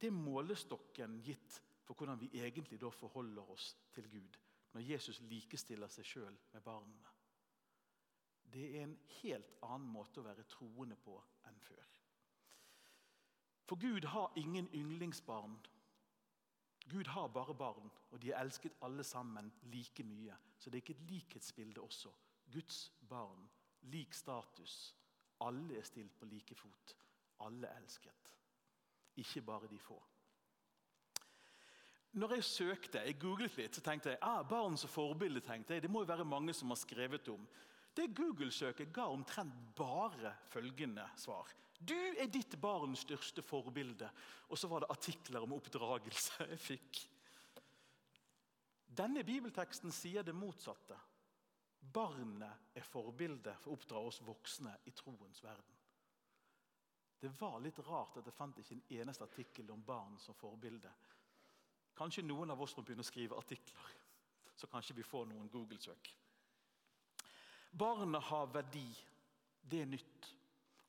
det 0.00 0.08
er 0.08 0.16
målestokken 0.16 1.18
gitt 1.24 1.60
for 1.84 1.94
hvordan 1.94 2.20
vi 2.20 2.30
egentlig 2.40 2.80
da 2.80 2.88
forholder 2.92 3.50
oss 3.52 3.74
til 3.92 4.08
Gud. 4.08 4.36
Når 4.72 4.86
Jesus 4.86 5.20
likestiller 5.28 5.90
seg 5.90 6.06
sjøl 6.06 6.36
med 6.52 6.62
barna. 6.62 7.10
Det 8.50 8.66
er 8.76 8.84
en 8.84 8.96
helt 9.20 9.56
annen 9.66 9.88
måte 9.92 10.20
å 10.20 10.26
være 10.26 10.46
troende 10.50 10.96
på 10.98 11.16
enn 11.48 11.58
før. 11.62 11.99
For 13.70 13.78
Gud 13.78 14.04
har 14.04 14.32
ingen 14.36 14.68
yndlingsbarn. 14.74 15.60
Gud 16.90 17.06
har 17.06 17.28
bare 17.28 17.54
barn, 17.54 17.90
og 18.10 18.22
de 18.22 18.32
er 18.32 18.40
elsket 18.42 18.74
alle 18.82 19.04
sammen 19.04 19.52
like 19.62 20.02
mye. 20.02 20.34
Så 20.58 20.70
det 20.70 20.80
er 20.80 20.82
ikke 20.82 20.96
et 20.98 21.10
likhetsbilde 21.10 21.80
også. 21.80 22.10
Guds 22.52 22.92
barn, 23.08 23.46
lik 23.82 24.14
status. 24.14 24.96
Alle 25.40 25.78
er 25.78 25.86
stilt 25.86 26.18
på 26.18 26.26
like 26.26 26.54
fot. 26.54 26.96
Alle 27.46 27.66
er 27.66 27.78
elsket. 27.78 28.34
Ikke 29.16 29.42
bare 29.42 29.70
de 29.70 29.78
få. 29.78 30.02
Når 32.12 32.34
jeg 32.34 32.44
søkte, 32.44 33.06
jeg 33.06 33.20
googlet 33.22 33.56
litt, 33.56 33.78
så 33.78 33.86
tenkte 33.86 34.16
jeg 34.16 34.18
ah, 34.22 34.42
barn 34.48 34.76
som 34.76 34.90
forbilde. 34.90 35.40
tenkte 35.40 35.74
jeg, 35.74 35.82
Det 35.82 35.90
må 35.90 36.02
jo 36.02 36.10
være 36.10 36.24
mange 36.24 36.54
som 36.54 36.74
har 36.74 36.82
skrevet 36.82 37.28
om. 37.28 37.46
Det 37.94 38.06
Google-søket 38.14 38.92
ga 38.94 39.08
omtrent 39.10 39.54
bare 39.76 40.34
følgende 40.48 41.08
svar. 41.18 41.48
Du 41.80 41.96
er 41.96 42.28
ditt 42.28 42.54
barns 42.60 43.06
største 43.06 43.42
forbilde. 43.42 44.10
Og 44.48 44.58
så 44.58 44.68
var 44.68 44.84
det 44.84 44.92
artikler 44.92 45.44
om 45.44 45.56
oppdragelse 45.56 46.46
jeg 46.52 46.60
fikk. 46.60 47.00
Denne 49.00 49.24
bibelteksten 49.24 49.92
sier 49.94 50.26
det 50.26 50.34
motsatte. 50.36 50.98
Barnet 51.80 52.76
er 52.76 52.84
forbildet 52.84 53.56
for 53.62 53.72
å 53.72 53.78
oppdra 53.78 54.02
oss 54.10 54.20
voksne 54.26 54.74
i 54.86 54.92
troens 54.94 55.40
verden. 55.42 55.76
Det 57.20 57.30
var 57.36 57.58
litt 57.60 57.78
rart 57.84 58.16
at 58.16 58.28
jeg 58.28 58.36
fant 58.36 58.58
ikke 58.60 58.76
en 58.76 59.00
eneste 59.00 59.24
artikkel 59.26 59.70
om 59.72 59.82
barn 59.84 60.16
som 60.20 60.36
forbilde. 60.36 60.90
Kanskje 61.96 62.24
noen 62.24 62.52
av 62.52 62.60
oss 62.64 62.76
må 62.76 62.84
begynne 62.84 63.04
å 63.04 63.08
skrive 63.08 63.36
artikler, 63.36 63.90
så 64.56 64.68
kanskje 64.72 64.96
vi 64.96 65.04
får 65.04 65.26
noen 65.28 65.50
Google-søk. 65.52 66.12
Barnet 67.78 68.22
har 68.22 68.50
verdi. 68.52 68.88
Det 69.62 69.82
er 69.82 69.90
nytt. 69.90 70.30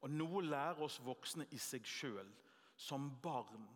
Og 0.01 0.09
noe 0.09 0.41
lærer 0.41 0.81
oss 0.81 0.97
voksne 1.05 1.45
i 1.53 1.59
seg 1.61 1.85
sjøl, 1.85 2.31
som 2.75 3.11
barn, 3.21 3.67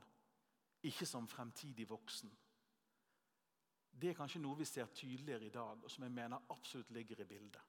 ikke 0.86 1.06
som 1.06 1.28
fremtidig 1.30 1.86
voksen. 1.90 2.32
Det 3.96 4.10
er 4.10 4.18
kanskje 4.18 4.42
noe 4.42 4.58
vi 4.60 4.66
ser 4.68 4.90
tydeligere 4.92 5.46
i 5.46 5.54
dag, 5.54 5.84
og 5.84 5.92
som 5.92 6.04
jeg 6.04 6.12
mener 6.12 6.50
absolutt 6.52 6.92
ligger 6.92 7.22
i 7.22 7.30
bildet. 7.30 7.62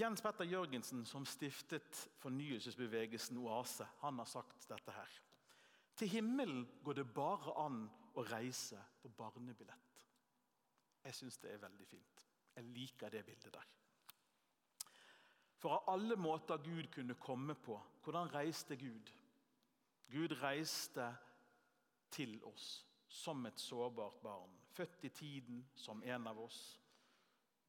Jens 0.00 0.22
Petter 0.22 0.46
Jørgensen, 0.46 1.04
som 1.06 1.26
stiftet 1.26 2.08
fornyelsesbevegelsen 2.22 3.38
Oase, 3.42 3.86
han 4.00 4.18
har 4.22 4.28
sagt 4.30 4.68
dette 4.70 4.94
her. 4.94 5.16
Til 5.98 6.08
himmelen 6.08 6.62
går 6.84 7.00
det 7.00 7.08
bare 7.14 7.54
an 7.60 7.82
å 8.14 8.24
reise 8.24 8.78
på 9.02 9.10
barnebillett. 9.18 9.89
Jeg 11.10 11.16
syns 11.18 11.40
det 11.42 11.50
er 11.50 11.62
veldig 11.64 11.86
fint. 11.90 12.20
Jeg 12.54 12.64
liker 12.70 13.10
det 13.10 13.24
bildet 13.26 13.54
der. 13.54 13.70
For 15.58 15.74
av 15.74 15.88
alle 15.90 16.14
måter 16.16 16.62
Gud 16.62 16.86
kunne 16.94 17.16
komme 17.18 17.56
på, 17.58 17.74
hvordan 18.04 18.30
reiste 18.30 18.76
Gud? 18.78 19.10
Gud 20.06 20.36
reiste 20.38 21.08
til 22.14 22.38
oss 22.46 22.68
som 23.10 23.42
et 23.46 23.58
sårbart 23.58 24.22
barn. 24.22 24.54
Født 24.70 25.04
i 25.04 25.08
tiden 25.08 25.64
som 25.74 26.02
en 26.06 26.30
av 26.30 26.38
oss. 26.38 26.60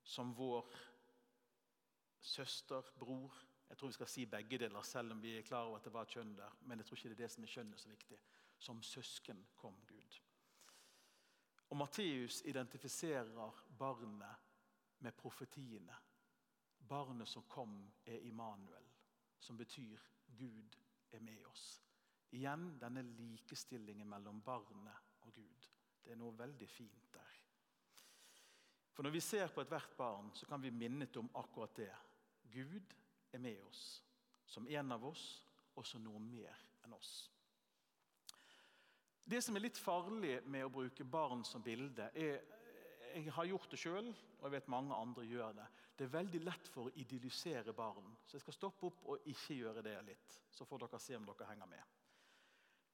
Som 0.03 0.35
vår 0.37 0.69
søster, 2.21 2.93
bror. 2.99 3.33
Jeg 3.69 3.77
tror 3.77 3.89
vi 3.89 3.97
skal 3.97 4.13
si 4.13 4.25
begge 4.29 4.61
deler, 4.61 4.85
selv 4.85 5.15
om 5.15 5.21
vi 5.23 5.33
er 5.37 5.47
klar 5.47 5.65
over 5.65 5.81
at 5.81 5.89
det 5.89 5.93
var 5.93 6.13
kjønn 6.13 6.35
der. 6.37 6.61
Men 6.61 6.77
jeg 6.77 6.85
tror 6.85 7.01
ikke 7.01 7.09
det 7.09 7.17
er 7.17 7.23
det 7.25 7.33
som 7.33 7.43
er 7.43 7.55
kjønnet 7.55 7.81
så 7.81 7.89
viktig. 7.89 8.21
Som 8.61 8.83
søsken 8.85 9.45
kom. 9.57 9.81
Og 11.71 11.77
Matteus 11.79 12.41
identifiserer 12.45 13.63
barnet 13.79 14.49
med 14.99 15.15
profetiene. 15.15 15.95
Barnet 16.77 17.29
som 17.31 17.45
kom, 17.47 17.77
er 18.05 18.25
Immanuel, 18.27 18.89
som 19.39 19.57
betyr 19.57 19.99
Gud 20.37 20.75
er 21.11 21.23
med 21.23 21.45
oss. 21.47 21.81
Igjen 22.35 22.73
denne 22.79 23.03
likestillingen 23.15 24.07
mellom 24.07 24.41
barnet 24.43 25.15
og 25.23 25.33
Gud. 25.33 25.69
Det 26.03 26.11
er 26.11 26.19
noe 26.19 26.35
veldig 26.35 26.67
fint 26.67 27.07
der. 27.13 27.39
For 28.91 29.03
Når 29.03 29.15
vi 29.15 29.23
ser 29.23 29.47
på 29.47 29.63
ethvert 29.63 29.95
barn, 29.97 30.31
så 30.35 30.45
kan 30.45 30.61
vi 30.61 30.69
minnet 30.75 31.17
om 31.17 31.29
akkurat 31.35 31.75
det. 31.75 31.93
Gud 32.51 32.95
er 33.31 33.39
med 33.39 33.61
oss, 33.63 34.03
som 34.45 34.67
en 34.67 34.91
av 34.91 35.05
oss, 35.05 35.45
og 35.75 35.87
som 35.87 36.03
noe 36.03 36.19
mer 36.19 36.57
enn 36.83 36.93
oss. 36.93 37.29
Det 39.31 39.39
som 39.39 39.55
er 39.55 39.63
litt 39.63 39.79
farlig 39.79 40.41
med 40.51 40.65
å 40.65 40.71
bruke 40.73 41.05
barn 41.07 41.45
som 41.47 41.63
bilde, 41.63 42.09
er 42.15 42.41
Jeg 43.11 43.31
har 43.35 43.43
gjort 43.45 43.71
det 43.71 43.77
sjøl, 43.79 44.05
og 44.39 44.43
jeg 44.45 44.51
vet 44.53 44.67
mange 44.71 44.95
andre 44.95 45.25
gjør 45.27 45.55
det. 45.57 45.65
Det 45.97 46.05
er 46.05 46.13
veldig 46.13 46.39
lett 46.45 46.67
for 46.71 46.87
å 46.87 46.93
idyllisere 46.95 47.73
barn. 47.75 48.13
Så 48.25 48.37
jeg 48.37 48.43
skal 48.45 48.55
stoppe 48.55 48.87
opp 48.87 49.01
og 49.03 49.27
ikke 49.27 49.57
gjøre 49.57 49.83
det 49.83 49.97
litt. 50.07 50.37
Så 50.51 50.63
får 50.65 50.85
dere 50.85 50.99
se 51.03 51.17
om 51.17 51.25
dere 51.27 51.47
henger 51.49 51.67
med. 51.67 51.97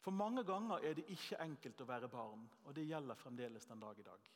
For 0.01 0.11
mange 0.11 0.43
ganger 0.43 0.81
er 0.81 0.97
det 0.97 1.05
ikke 1.13 1.37
enkelt 1.45 1.81
å 1.81 1.89
være 1.89 2.09
barn, 2.09 2.49
og 2.65 2.73
det 2.73 2.87
gjelder 2.89 3.21
fremdeles 3.21 3.69
den 3.69 3.85
dag 3.85 3.99
i 3.99 4.07
dag. 4.09 4.29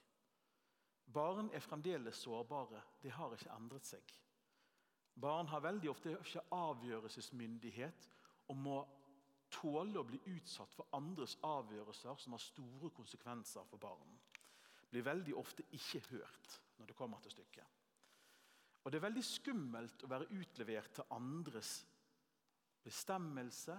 Barn 1.06 1.50
er 1.50 1.66
fremdeles 1.66 2.22
sårbare. 2.22 2.82
De 3.02 3.10
har 3.10 3.34
ikke 3.34 3.58
endret 3.58 3.90
seg. 3.90 4.14
Barn 5.18 5.50
har 5.50 5.66
veldig 5.66 5.90
ofte 5.90 6.14
ikke 6.14 6.46
avgjørelsesmyndighet 6.62 8.10
og 8.54 8.58
må 8.58 8.80
tåle 9.52 10.00
å 10.00 10.08
bli 10.08 10.20
utsatt 10.34 10.74
for 10.76 10.90
andres 10.98 11.38
avgjørelser 11.46 12.18
som 12.24 12.36
har 12.36 12.44
store 12.44 12.92
konsekvenser 12.96 13.68
for 13.70 13.82
barn. 13.82 14.18
Blir 14.92 15.06
veldig 15.06 15.36
ofte 15.40 15.66
ikke 15.76 16.02
hørt 16.10 16.58
når 16.80 16.92
det 16.92 16.98
kommer 16.98 17.22
til 17.24 17.36
stykket. 17.36 17.78
Og 18.84 18.92
Det 18.92 18.98
er 18.98 19.06
veldig 19.06 19.24
skummelt 19.24 20.04
å 20.04 20.10
være 20.10 20.30
utlevert 20.34 20.96
til 20.96 21.14
andres 21.14 21.76
bestemmelse 22.82 23.76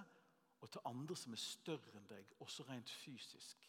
og 0.62 0.70
til 0.70 0.84
andre 0.86 1.16
som 1.18 1.34
er 1.34 1.42
større 1.42 1.98
enn 1.98 2.06
deg, 2.06 2.36
også 2.38 2.62
rent 2.68 2.90
fysisk. 3.02 3.66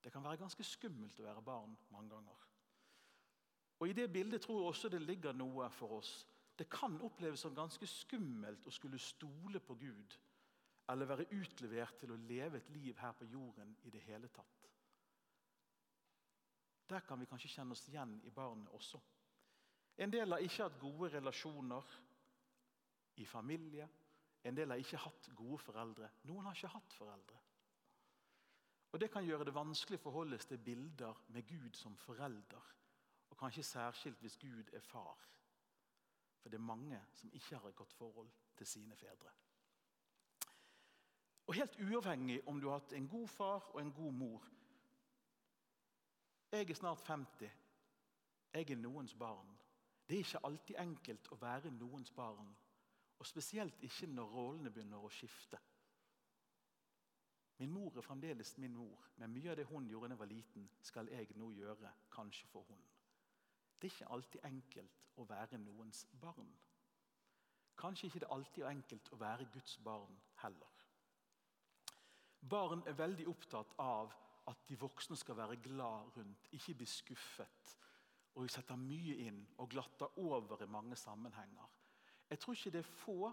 Det 0.00 0.12
kan 0.12 0.24
være 0.24 0.40
ganske 0.40 0.64
skummelt 0.64 1.20
å 1.20 1.26
være 1.26 1.44
barn 1.44 1.76
mange 1.92 2.12
ganger. 2.12 2.40
Og 3.80 3.88
I 3.88 3.96
det 3.96 4.12
bildet 4.12 4.42
tror 4.42 4.62
jeg 4.62 4.70
også 4.70 4.88
det 4.88 5.02
ligger 5.02 5.36
noe 5.36 5.68
for 5.72 5.98
oss. 5.98 6.12
Det 6.56 6.70
kan 6.70 6.96
oppleves 7.02 7.42
som 7.44 7.54
ganske 7.54 7.86
skummelt 7.86 8.66
å 8.66 8.72
skulle 8.72 8.98
stole 8.98 9.60
på 9.60 9.76
Gud 9.80 10.16
eller 10.88 11.08
være 11.08 11.26
utlevert 11.32 11.96
til 12.00 12.12
å 12.12 12.20
leve 12.28 12.60
et 12.60 12.70
liv 12.74 12.98
her 13.00 13.12
på 13.16 13.24
jorden 13.24 13.76
i 13.84 13.90
det 13.90 14.02
hele 14.04 14.28
tatt. 14.28 14.70
Der 16.88 17.00
kan 17.00 17.20
vi 17.20 17.26
kanskje 17.26 17.48
kjenne 17.48 17.72
oss 17.72 17.86
igjen 17.88 18.18
i 18.28 18.30
barnet 18.30 18.68
også. 18.76 19.00
En 19.96 20.12
del 20.12 20.34
har 20.34 20.42
ikke 20.42 20.66
hatt 20.66 20.80
gode 20.80 21.08
relasjoner 21.14 21.94
i 23.16 23.24
familie. 23.24 23.88
En 24.44 24.56
del 24.56 24.74
har 24.74 24.82
ikke 24.82 25.00
hatt 25.00 25.30
gode 25.36 25.58
foreldre. 25.62 26.10
Noen 26.28 26.44
har 26.48 26.56
ikke 26.58 26.74
hatt 26.74 26.96
foreldre. 26.98 27.40
Og 28.94 29.00
Det 29.00 29.10
kan 29.10 29.24
gjøre 29.26 29.44
det 29.48 29.54
vanskelig 29.54 29.98
å 29.98 30.02
forholde 30.04 30.38
seg 30.38 30.52
til 30.52 30.64
bilder 30.66 31.22
med 31.34 31.46
Gud 31.48 31.74
som 31.74 31.96
forelder. 31.98 32.68
Og 33.30 33.38
kanskje 33.38 33.64
særskilt 33.66 34.20
hvis 34.22 34.36
Gud 34.38 34.70
er 34.72 34.84
far. 34.84 35.18
For 36.38 36.52
det 36.52 36.60
er 36.60 36.68
mange 36.68 37.00
som 37.16 37.32
ikke 37.32 37.56
har 37.56 37.68
et 37.68 37.76
godt 37.76 37.92
forhold 37.92 38.30
til 38.54 38.66
sine 38.66 38.96
fedre. 38.96 39.32
Og 41.46 41.54
Helt 41.54 41.76
uavhengig 41.80 42.40
om 42.48 42.60
du 42.60 42.68
har 42.68 42.78
hatt 42.80 42.92
en 42.92 43.08
god 43.08 43.28
far 43.28 43.70
og 43.74 43.80
en 43.80 43.92
god 43.92 44.12
mor 44.12 44.50
Jeg 46.52 46.70
er 46.70 46.74
snart 46.74 47.00
50. 47.02 47.50
Jeg 48.54 48.70
er 48.70 48.76
noens 48.76 49.14
barn. 49.14 49.58
Det 50.08 50.14
er 50.14 50.18
ikke 50.18 50.46
alltid 50.46 50.76
enkelt 50.78 51.30
å 51.32 51.38
være 51.40 51.70
noens 51.70 52.12
barn. 52.14 52.52
Og 53.18 53.26
spesielt 53.26 53.82
ikke 53.82 54.06
når 54.06 54.30
rollene 54.36 54.70
begynner 54.70 55.02
å 55.02 55.10
skifte. 55.10 55.58
Min 57.58 57.72
mor 57.74 57.96
er 57.96 58.06
fremdeles 58.06 58.56
min 58.58 58.74
mor, 58.74 59.02
men 59.16 59.32
mye 59.34 59.50
av 59.50 59.56
det 59.56 59.66
hun 59.66 59.86
gjorde 59.86 60.08
da 60.08 60.14
jeg 60.14 60.20
var 60.20 60.30
liten, 60.30 60.70
skal 60.82 61.10
jeg 61.10 61.36
nå 61.38 61.50
gjøre, 61.54 61.90
kanskje 62.10 62.46
for 62.50 62.66
hun. 62.68 62.86
Det 63.80 63.90
er 63.90 63.94
ikke 63.94 64.12
alltid 64.16 64.46
enkelt 64.50 65.04
å 65.16 65.26
være 65.28 65.58
noens 65.58 66.06
barn. 66.20 66.50
Kanskje 67.78 68.06
ikke 68.06 68.24
det 68.24 68.30
alltid 68.30 68.62
er 68.62 68.74
enkelt 68.74 69.12
å 69.12 69.20
være 69.20 69.50
Guds 69.54 69.78
barn 69.82 70.18
heller. 70.42 70.83
Barn 72.50 72.82
er 72.86 72.96
veldig 72.98 73.26
opptatt 73.28 73.72
av 73.80 74.12
at 74.50 74.66
de 74.68 74.76
voksne 74.76 75.16
skal 75.16 75.36
være 75.38 75.56
glad 75.64 76.16
rundt, 76.16 76.48
ikke 76.52 76.74
bli 76.74 76.86
skuffet. 76.88 77.76
Og 78.34 78.44
vi 78.44 78.52
setter 78.52 78.76
mye 78.76 79.16
inn 79.24 79.40
og 79.62 79.70
glatter 79.72 80.18
over 80.20 80.62
i 80.62 80.68
mange 80.68 80.96
sammenhenger. 80.96 81.70
Jeg 82.30 82.38
tror 82.38 82.56
ikke 82.56 82.72
det 82.74 82.82
er 82.82 82.96
få 82.98 83.32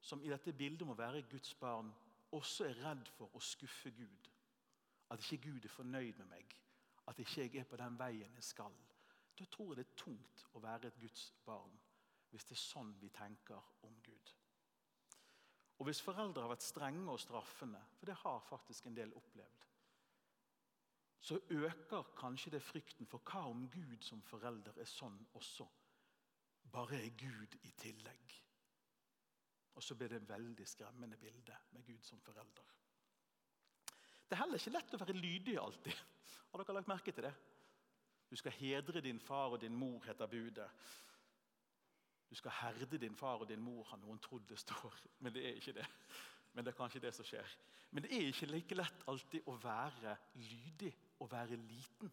som 0.00 0.22
i 0.22 0.30
dette 0.30 0.52
bildet 0.52 0.84
om 0.84 0.92
å 0.94 0.98
være 0.98 1.24
Guds 1.30 1.54
barn 1.58 1.90
også 2.36 2.68
er 2.68 2.80
redd 2.84 3.08
for 3.16 3.34
å 3.34 3.42
skuffe 3.42 3.90
Gud. 3.96 4.30
At 5.10 5.24
ikke 5.24 5.48
Gud 5.48 5.64
er 5.64 5.72
fornøyd 5.72 6.20
med 6.20 6.28
meg, 6.30 6.54
at 7.08 7.18
ikke 7.18 7.46
jeg 7.46 7.62
er 7.62 7.68
på 7.68 7.80
den 7.80 7.96
veien 7.98 8.34
jeg 8.36 8.44
skal. 8.44 8.74
Da 9.38 9.46
tror 9.48 9.72
jeg 9.72 9.80
det 9.80 9.86
er 9.86 10.02
tungt 10.02 10.44
å 10.52 10.62
være 10.62 10.90
et 10.90 11.00
Guds 11.00 11.30
barn, 11.46 11.78
hvis 12.30 12.44
det 12.44 12.58
er 12.58 12.66
sånn 12.66 12.92
vi 13.00 13.08
tenker 13.14 13.72
om 13.88 13.96
Gud. 14.04 14.37
Og 15.78 15.84
Hvis 15.86 16.02
foreldre 16.02 16.42
har 16.42 16.50
vært 16.50 16.66
strenge 16.66 17.10
og 17.10 17.20
straffende, 17.22 17.80
for 17.98 18.10
det 18.10 18.16
har 18.24 18.40
faktisk 18.48 18.86
en 18.86 18.96
del 18.96 19.12
opplevd, 19.14 19.66
så 21.20 21.38
øker 21.50 22.12
kanskje 22.16 22.50
det 22.50 22.62
frykten 22.62 23.06
for 23.06 23.22
hva 23.26 23.44
om 23.50 23.66
Gud 23.70 24.02
som 24.02 24.22
forelder 24.22 24.78
er 24.78 24.88
sånn 24.88 25.18
også? 25.38 25.66
Bare 26.72 26.98
er 26.98 27.14
Gud 27.18 27.56
i 27.62 27.72
tillegg. 27.78 28.34
Og 29.74 29.82
så 29.82 29.94
blir 29.94 30.10
det 30.10 30.22
et 30.22 30.28
veldig 30.28 30.66
skremmende 30.66 31.16
bilde 31.16 31.56
med 31.70 31.84
Gud 31.86 32.02
som 32.06 32.20
forelder. 32.20 32.74
Det 34.28 34.36
er 34.36 34.42
heller 34.42 34.60
ikke 34.60 34.74
lett 34.74 34.94
å 34.94 35.00
være 35.00 35.16
lydig 35.16 35.54
alltid. 35.60 36.00
Har 36.50 36.62
dere 36.62 36.78
lagt 36.78 36.90
merke 36.90 37.14
til 37.14 37.24
det? 37.28 37.34
Du 38.28 38.36
skal 38.36 38.52
hedre 38.58 39.00
din 39.00 39.20
far 39.20 39.54
og 39.54 39.60
din 39.62 39.76
mor, 39.76 40.02
heter 40.04 40.26
budet. 40.26 40.68
Du 42.28 42.34
skal 42.36 42.50
herde 42.50 42.98
din 42.98 43.16
far 43.16 43.40
og 43.40 43.48
din 43.48 43.62
mor, 43.62 43.84
har 43.88 44.00
noen 44.02 44.20
trodd 44.20 44.46
det 44.48 44.58
står. 44.60 44.94
Men 45.24 45.34
det 45.34 45.46
er 45.46 45.58
ikke 45.60 45.76
det. 45.80 45.86
Men 46.52 46.64
det 46.64 46.72
er 46.72 46.78
kanskje 46.78 47.02
det 47.02 47.14
som 47.14 47.26
skjer. 47.26 47.56
Men 47.90 48.04
det 48.04 48.12
er 48.12 48.28
ikke 48.28 48.50
like 48.50 48.76
lett 48.76 49.04
alltid 49.08 49.46
å 49.48 49.54
være 49.62 50.16
lydig 50.34 50.92
og 51.20 51.30
være 51.32 51.56
liten. 51.56 52.10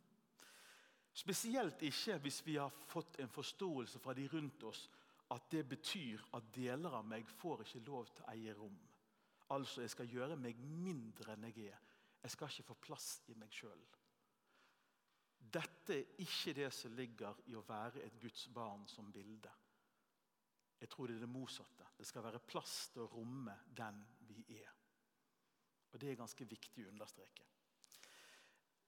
Spesielt 1.16 1.82
ikke 1.88 2.18
hvis 2.24 2.42
vi 2.46 2.58
har 2.60 2.72
fått 2.92 3.20
en 3.24 3.32
forståelse 3.32 4.00
fra 4.04 4.14
de 4.14 4.28
rundt 4.32 4.64
oss 4.68 4.86
at 5.32 5.48
det 5.52 5.64
betyr 5.68 6.22
at 6.38 6.52
deler 6.54 6.98
av 7.00 7.06
meg 7.08 7.28
får 7.40 7.64
ikke 7.66 7.84
lov 7.88 8.12
til 8.14 8.26
å 8.26 8.34
eie 8.34 8.54
rom. 8.56 8.78
Altså, 9.56 9.82
jeg 9.82 9.94
skal 9.94 10.10
gjøre 10.10 10.38
meg 10.42 10.60
mindre 10.60 11.34
enn 11.34 11.48
jeg 11.50 11.70
er. 11.72 11.82
Jeg 12.24 12.34
skal 12.34 12.50
ikke 12.50 12.70
få 12.72 12.78
plass 12.88 13.10
i 13.30 13.36
meg 13.38 13.54
sjøl. 13.54 13.82
Dette 15.56 15.94
er 15.94 16.24
ikke 16.24 16.56
det 16.58 16.72
som 16.74 16.96
ligger 16.98 17.38
i 17.48 17.56
å 17.56 17.64
være 17.66 18.04
et 18.04 18.18
Guds 18.22 18.48
barn 18.54 18.88
som 18.90 19.12
bilde. 19.14 19.52
Jeg 20.80 20.90
tror 20.92 21.08
det 21.08 21.16
er 21.16 21.26
det 21.26 21.32
motsatte. 21.32 21.88
Det 21.98 22.08
skal 22.08 22.24
være 22.24 22.44
plass 22.44 22.90
til 22.94 23.06
å 23.06 23.12
romme 23.14 23.54
den 23.78 24.02
vi 24.28 24.44
er. 24.60 24.72
Og 25.94 26.02
Det 26.02 26.12
er 26.12 26.20
ganske 26.20 26.46
viktig 26.46 26.86
å 26.86 26.90
understreke. 26.92 27.46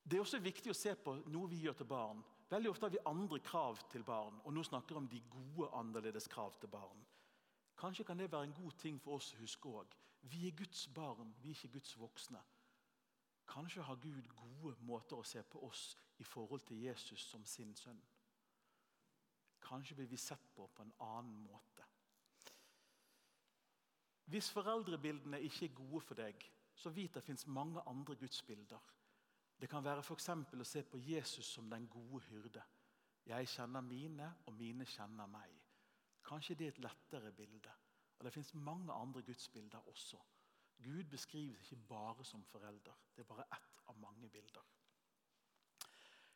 Det 0.03 0.17
er 0.17 0.23
også 0.23 0.39
viktig 0.39 0.71
å 0.71 0.77
se 0.77 0.95
på 0.95 1.15
noe 1.27 1.49
vi 1.51 1.61
gjør 1.63 1.79
til 1.79 1.87
barn 1.89 2.23
Veldig 2.49 2.69
ofte 2.69 2.85
har 2.85 2.91
vi 2.91 2.99
andre 3.05 3.39
krav 3.43 3.79
til 3.91 4.03
barn, 4.07 4.39
og 4.43 4.53
nå 4.55 4.63
snakker 4.63 4.95
vi 4.95 5.01
om 5.01 5.07
de 5.11 5.19
gode 5.29 5.67
annerledes 5.75 6.29
krav 6.31 6.55
til 6.59 6.71
barn. 6.71 7.01
Kanskje 7.77 8.05
kan 8.07 8.19
det 8.19 8.31
være 8.31 8.47
en 8.47 8.53
god 8.53 8.77
ting 8.79 9.01
for 9.03 9.19
oss 9.19 9.33
å 9.35 9.41
huske 9.41 9.69
òg. 9.69 9.95
Vi 10.31 10.47
er 10.47 10.55
Guds 10.55 10.87
barn, 10.95 11.33
vi 11.41 11.51
er 11.51 11.57
ikke 11.57 11.73
Guds 11.75 11.97
voksne. 11.99 12.39
Kanskje 13.47 13.83
har 13.83 13.99
Gud 13.99 14.31
gode 14.35 14.75
måter 14.79 15.19
å 15.19 15.27
se 15.27 15.43
på 15.43 15.59
oss 15.67 15.97
i 16.17 16.23
forhold 16.23 16.63
til 16.67 16.79
Jesus 16.87 17.27
som 17.27 17.45
sin 17.45 17.75
sønn. 17.75 17.99
Kanskje 19.67 19.95
blir 19.95 20.07
vi 20.07 20.17
sett 20.17 20.47
på 20.55 20.67
på 20.67 20.83
en 20.83 20.93
annen 21.03 21.41
måte. 21.43 21.85
Hvis 24.27 24.51
foreldrebildene 24.51 25.39
ikke 25.41 25.65
er 25.65 25.75
gode 25.75 26.01
for 26.03 26.19
deg, 26.19 26.41
så 26.75 26.91
vit 26.93 27.13
det 27.15 27.23
fins 27.23 27.47
mange 27.47 27.81
andre 27.87 28.15
gudsbilder. 28.15 28.89
Det 29.59 29.69
kan 29.69 29.83
være 29.83 30.03
f.eks. 30.03 30.29
å 30.29 30.63
se 30.67 30.83
på 30.83 30.99
Jesus 31.01 31.45
som 31.45 31.69
den 31.69 31.87
gode 31.87 32.21
hyrde. 32.27 32.63
Jeg 33.27 33.47
kjenner 33.47 33.81
mine, 33.81 34.27
og 34.45 34.53
mine 34.53 34.85
kjenner 34.85 35.27
meg. 35.31 35.55
Kanskje 36.27 36.55
det 36.55 36.67
er 36.67 36.75
et 36.75 36.83
lettere 36.83 37.31
bilde. 37.31 37.73
Og 38.17 38.25
Det 38.25 38.33
fins 38.33 38.53
mange 38.53 38.93
andre 38.93 39.21
gudsbilder 39.21 39.87
også. 39.87 40.19
Gud 40.83 41.03
beskrives 41.09 41.71
ikke 41.71 41.87
bare 41.89 42.25
som 42.25 42.43
forelder. 42.43 42.93
Det 43.15 43.23
er 43.23 43.31
bare 43.33 43.47
ett 43.53 43.81
av 43.87 43.97
mange 43.99 44.29
bilder. 44.29 44.63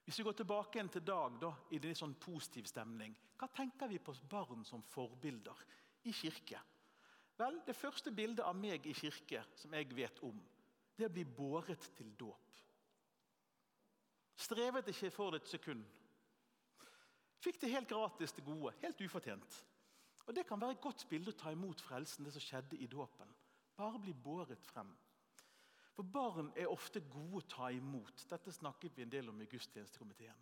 Hvis 0.03 0.19
vi 0.19 0.23
går 0.23 0.35
tilbake 0.39 0.77
igjen 0.77 0.89
til 0.89 1.05
Dag 1.05 1.37
da, 1.41 1.51
i 1.71 1.79
en 1.79 1.97
sånn 1.97 2.15
positiv 2.19 2.65
stemning, 2.69 3.13
hva 3.37 3.49
tenker 3.53 3.89
vi 3.89 3.99
på 4.01 4.15
barn 4.29 4.65
som 4.65 4.83
forbilder 4.83 5.65
i 6.09 6.13
kirke? 6.13 6.59
Vel, 7.37 7.61
Det 7.65 7.75
første 7.75 8.11
bildet 8.11 8.45
av 8.45 8.55
meg 8.55 8.85
i 8.85 8.93
kirke 8.93 9.43
som 9.55 9.73
jeg 9.73 9.95
vet 9.95 10.19
om, 10.23 10.41
det 10.95 11.05
er 11.05 11.09
å 11.09 11.13
bli 11.13 11.25
båret 11.25 11.87
til 11.97 12.11
dåp. 12.17 12.57
Strevet 14.35 14.87
ikke 14.89 15.11
for 15.13 15.31
det 15.31 15.41
et 15.41 15.53
sekund. 15.53 15.85
Fikk 17.41 17.59
det 17.61 17.71
helt 17.73 17.89
gratis 17.89 18.33
til 18.33 18.45
gode, 18.45 18.73
helt 18.81 19.01
ufortjent. 19.01 19.65
Og 20.27 20.35
Det 20.35 20.45
kan 20.47 20.61
være 20.61 20.77
et 20.77 20.81
godt 20.81 21.05
bilde 21.09 21.31
å 21.31 21.37
ta 21.37 21.51
imot 21.51 21.81
frelsen, 21.81 22.25
det 22.25 22.33
som 22.33 22.41
skjedde 22.41 22.77
i 22.77 22.87
dåpen. 22.87 23.29
Bare 23.75 23.99
bli 23.99 24.13
båret 24.13 24.61
frem. 24.65 24.91
For 26.01 26.09
barn 26.09 26.47
er 26.57 26.65
ofte 26.65 26.97
gode 27.05 27.43
å 27.43 27.45
ta 27.45 27.67
imot. 27.69 28.23
Dette 28.25 28.49
snakket 28.49 28.95
vi 28.97 29.03
en 29.03 29.11
del 29.13 29.27
om 29.29 29.41
i 29.43 29.45
gudstjenestekomiteen. 29.45 30.39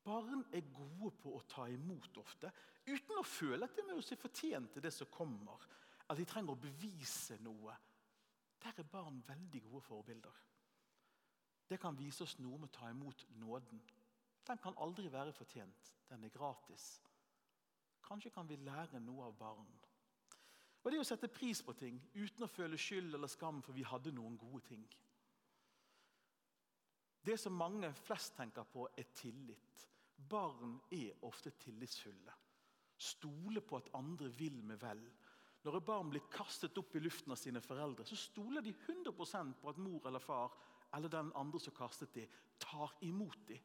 Barn 0.00 0.46
er 0.48 0.70
gode 0.72 1.10
på 1.20 1.34
å 1.36 1.42
ta 1.44 1.66
imot 1.68 2.16
ofte, 2.22 2.48
uten 2.86 3.20
å 3.20 3.24
føle 3.26 3.68
at 3.68 3.76
de 3.76 3.84
må 3.84 3.98
seg 4.00 4.22
fortjent 4.22 4.72
til 4.72 4.86
det 4.86 4.94
som 4.96 5.10
kommer. 5.12 5.60
At 6.08 6.16
de 6.16 6.24
trenger 6.24 6.56
å 6.56 6.62
bevise 6.62 7.36
noe. 7.44 7.76
Der 8.64 8.80
er 8.80 8.88
barn 8.88 9.20
veldig 9.28 9.60
gode 9.66 9.84
forbilder. 9.90 10.40
Det 11.68 11.76
kan 11.82 11.98
vise 12.00 12.24
oss 12.24 12.38
noe 12.40 12.56
med 12.56 12.72
å 12.72 12.76
ta 12.78 12.88
imot 12.88 13.26
nåden. 13.44 13.84
Den 14.48 14.64
kan 14.64 14.80
aldri 14.80 15.12
være 15.12 15.36
fortjent. 15.36 15.92
Den 16.08 16.24
er 16.24 16.32
gratis. 16.32 16.94
Kanskje 18.08 18.32
kan 18.32 18.48
vi 18.48 18.56
lære 18.64 19.04
noe 19.04 19.28
av 19.28 19.36
barn. 19.36 19.68
Og 20.82 20.90
Det 20.90 20.98
å 20.98 21.06
sette 21.06 21.30
pris 21.30 21.62
på 21.62 21.74
ting 21.78 22.00
uten 22.14 22.44
å 22.44 22.50
føle 22.50 22.78
skyld 22.78 23.14
eller 23.14 23.30
skam 23.30 23.60
for 23.62 23.76
vi 23.76 23.86
hadde 23.86 24.12
noen 24.14 24.36
gode 24.38 24.64
ting. 24.66 24.84
Det 27.22 27.36
som 27.38 27.54
mange 27.54 27.92
flest 28.02 28.34
tenker 28.34 28.66
på, 28.66 28.88
er 28.98 29.12
tillit. 29.14 29.84
Barn 30.16 30.80
er 30.90 31.22
ofte 31.22 31.52
tillitsfulle. 31.54 32.34
Stole 32.98 33.62
på 33.62 33.78
at 33.78 33.92
andre 33.94 34.30
vil 34.34 34.58
med 34.66 34.80
vel. 34.82 35.02
Når 35.62 35.78
et 35.78 35.86
barn 35.86 36.10
blir 36.10 36.26
kastet 36.30 36.78
opp 36.78 36.96
i 36.98 37.02
luften 37.02 37.30
av 37.30 37.38
sine 37.38 37.62
foreldre, 37.62 38.06
så 38.06 38.18
stoler 38.18 38.64
de 38.66 38.74
100% 38.74 39.54
på 39.60 39.70
at 39.70 39.78
mor 39.78 40.08
eller 40.10 40.22
far 40.22 40.50
eller 40.92 41.08
den 41.08 41.30
andre 41.38 41.60
som 41.62 41.74
kastet 41.76 42.14
dem, 42.14 42.26
tar 42.58 42.90
imot 43.06 43.38
dem. 43.48 43.62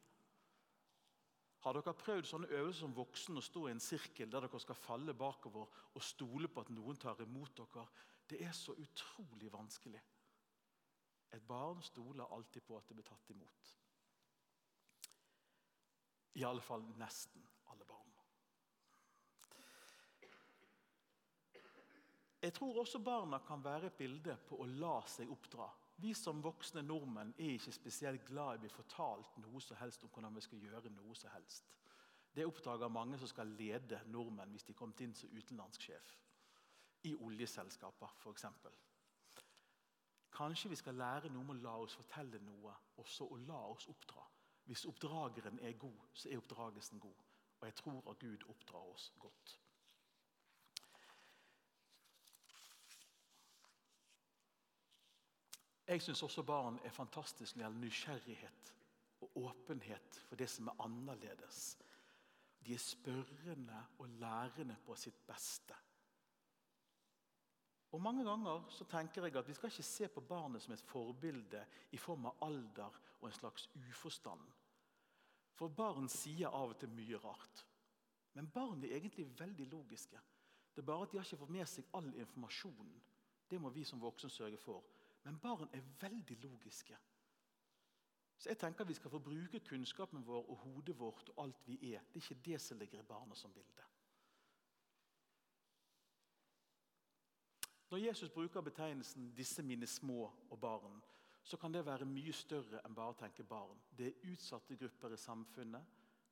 Har 1.64 1.74
dere 1.74 1.94
prøvd 1.98 2.28
sånne 2.28 2.50
øvelser 2.54 2.84
som 2.84 2.94
voksen 2.94 3.40
å 3.40 3.42
stå 3.42 3.64
i 3.66 3.72
en 3.74 3.82
sirkel 3.82 4.30
der 4.30 4.46
dere 4.46 4.60
skal 4.62 4.78
falle 4.78 5.14
bakover 5.14 5.66
og 5.66 6.04
stole 6.04 6.48
på 6.48 6.62
at 6.62 6.70
noen 6.70 7.00
tar 7.00 7.18
imot 7.24 7.56
dere? 7.58 7.86
Det 8.28 8.38
er 8.44 8.54
så 8.54 8.76
utrolig 8.78 9.50
vanskelig. 9.52 10.00
Et 11.34 11.44
barn 11.48 11.82
stoler 11.82 12.30
alltid 12.32 12.64
på 12.64 12.76
at 12.78 12.88
det 12.88 12.96
blir 12.96 13.08
tatt 13.08 13.30
imot. 13.34 13.72
I 16.38 16.44
alle 16.46 16.62
fall 16.62 16.84
nesten 17.00 17.42
alle 17.72 17.84
barn. 17.88 18.14
Jeg 22.38 22.54
tror 22.54 22.84
også 22.84 23.02
barna 23.02 23.40
kan 23.42 23.64
være 23.64 23.90
et 23.90 23.98
bilde 23.98 24.36
på 24.46 24.60
å 24.62 24.68
la 24.78 25.00
seg 25.10 25.30
oppdra. 25.34 25.66
Vi 25.98 26.12
som 26.14 26.42
voksne 26.42 26.82
nordmenn 26.86 27.32
er 27.38 27.56
ikke 27.56 27.74
spesielt 27.74 28.24
glad 28.26 28.54
i 28.54 28.58
å 28.60 28.62
bli 28.62 28.70
fortalt 28.70 29.38
noe 29.42 29.60
som 29.60 29.80
helst 29.80 30.04
om 30.06 30.12
hvordan 30.14 30.36
vi 30.36 30.44
skal 30.46 30.62
gjøre 30.62 30.92
noe 30.94 31.16
som 31.18 31.32
helst. 31.34 31.72
Det 32.34 32.46
oppdager 32.46 32.92
mange 32.92 33.18
som 33.18 33.30
skal 33.30 33.50
lede 33.58 33.98
nordmenn 34.06 34.52
hvis 34.54 34.68
de 34.68 34.76
kom 34.78 34.92
inn 35.02 35.14
som 35.18 35.32
utenlandsk 35.34 35.88
sjef. 35.88 36.12
I 37.10 37.16
oljeselskaper, 37.26 38.14
f.eks. 38.22 38.46
Kanskje 40.38 40.70
vi 40.70 40.78
skal 40.78 40.94
lære 40.94 41.32
noe 41.34 41.42
om 41.42 41.50
å 41.50 41.60
la 41.64 41.74
oss 41.82 41.96
fortelle 41.98 42.38
noe, 42.46 42.74
også 43.02 43.26
å 43.26 43.38
la 43.48 43.58
oss 43.72 43.88
oppdra. 43.90 44.22
Hvis 44.68 44.84
oppdrageren 44.86 45.58
er 45.64 45.78
god, 45.80 46.04
så 46.14 46.28
er 46.28 46.38
oppdragelsen 46.38 47.00
god. 47.02 47.24
Og 47.58 47.66
jeg 47.66 47.74
tror 47.74 48.10
at 48.12 48.22
Gud 48.22 48.44
oppdrar 48.52 48.86
oss 48.92 49.10
godt. 49.18 49.58
Jeg 55.88 56.02
syns 56.04 56.22
også 56.22 56.42
barn 56.44 56.78
er 56.84 56.92
fantastisk 56.92 57.56
når 57.56 57.62
det 57.62 57.64
gjelder 57.64 57.84
nysgjerrighet 57.86 58.72
og 59.24 59.36
åpenhet 59.48 60.18
for 60.28 60.36
det 60.36 60.48
som 60.52 60.68
er 60.68 60.82
annerledes. 60.84 61.78
De 62.66 62.74
er 62.74 62.82
spørrende 62.82 63.78
og 63.98 64.08
lærende 64.20 64.76
på 64.84 64.96
sitt 65.00 65.16
beste. 65.26 65.74
Og 67.92 68.02
Mange 68.04 68.24
ganger 68.24 68.66
så 68.68 68.84
tenker 68.84 69.24
jeg 69.24 69.36
at 69.36 69.48
vi 69.48 69.54
skal 69.54 69.70
ikke 69.72 69.82
se 69.82 70.08
på 70.08 70.20
barnet 70.20 70.62
som 70.62 70.72
et 70.72 70.84
forbilde 70.90 71.64
i 71.90 71.96
form 71.96 72.26
av 72.28 72.44
alder 72.44 73.00
og 73.20 73.28
en 73.28 73.38
slags 73.38 73.70
uforstand. 73.74 74.44
For 75.56 75.72
barn 75.72 76.08
sier 76.12 76.52
av 76.52 76.74
og 76.74 76.78
til 76.78 76.92
mye 76.92 77.16
rart. 77.22 77.64
Men 78.36 78.50
barn 78.52 78.84
er 78.84 78.92
egentlig 78.98 79.24
veldig 79.38 79.70
logiske. 79.72 80.20
Det 80.74 80.82
er 80.82 80.86
bare 80.86 81.02
at 81.02 81.12
De 81.12 81.18
har 81.18 81.24
ikke 81.24 81.40
fått 81.40 81.56
med 81.56 81.66
seg 81.66 81.88
all 81.96 82.12
informasjonen. 82.14 83.00
Det 83.50 83.60
må 83.60 83.72
vi 83.72 83.84
som 83.88 84.00
voksne 84.00 84.30
sørge 84.30 84.60
for. 84.60 84.84
Men 85.28 85.36
barn 85.38 85.68
er 85.76 85.84
veldig 86.00 86.38
logiske. 86.40 86.96
Så 88.38 88.48
jeg 88.48 88.58
tenker 88.58 88.84
Vi 88.88 88.94
skal 88.96 89.10
få 89.10 89.18
bruke 89.18 89.60
kunnskapen 89.60 90.22
vår 90.24 90.46
og 90.48 90.56
hodet 90.62 90.94
vårt 90.98 91.28
og 91.34 91.42
alt 91.44 91.66
vi 91.66 91.74
er. 91.92 92.00
Det 92.00 92.22
er 92.22 92.24
ikke 92.30 92.44
det 92.44 92.60
som 92.64 92.78
ligger 92.78 93.02
i 93.02 93.08
barna 93.10 93.36
som 93.36 93.52
bilde. 93.52 93.84
Når 97.90 97.98
Jesus 97.98 98.30
bruker 98.30 98.60
betegnelsen 98.60 99.34
'disse 99.36 99.62
mine 99.62 99.86
små 99.86 100.32
og 100.50 100.60
barn', 100.60 101.02
så 101.42 101.56
kan 101.56 101.74
det 101.74 101.86
være 101.86 102.04
mye 102.04 102.32
større 102.32 102.80
enn 102.84 102.94
bare 102.94 103.12
å 103.12 103.18
tenke 103.20 103.44
barn. 103.44 103.78
Det 103.98 104.06
er 104.06 104.32
utsatte 104.32 104.76
grupper 104.76 105.12
i 105.12 105.16
samfunnet. 105.16 105.84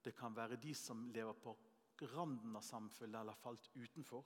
Det 0.04 0.16
kan 0.16 0.36
være 0.36 0.56
de 0.56 0.74
som 0.74 1.08
lever 1.08 1.32
på 1.32 1.56
randen 2.02 2.56
av 2.56 2.62
samfunnet 2.62 3.20
eller 3.20 3.34
falt 3.34 3.70
utenfor. 3.74 4.24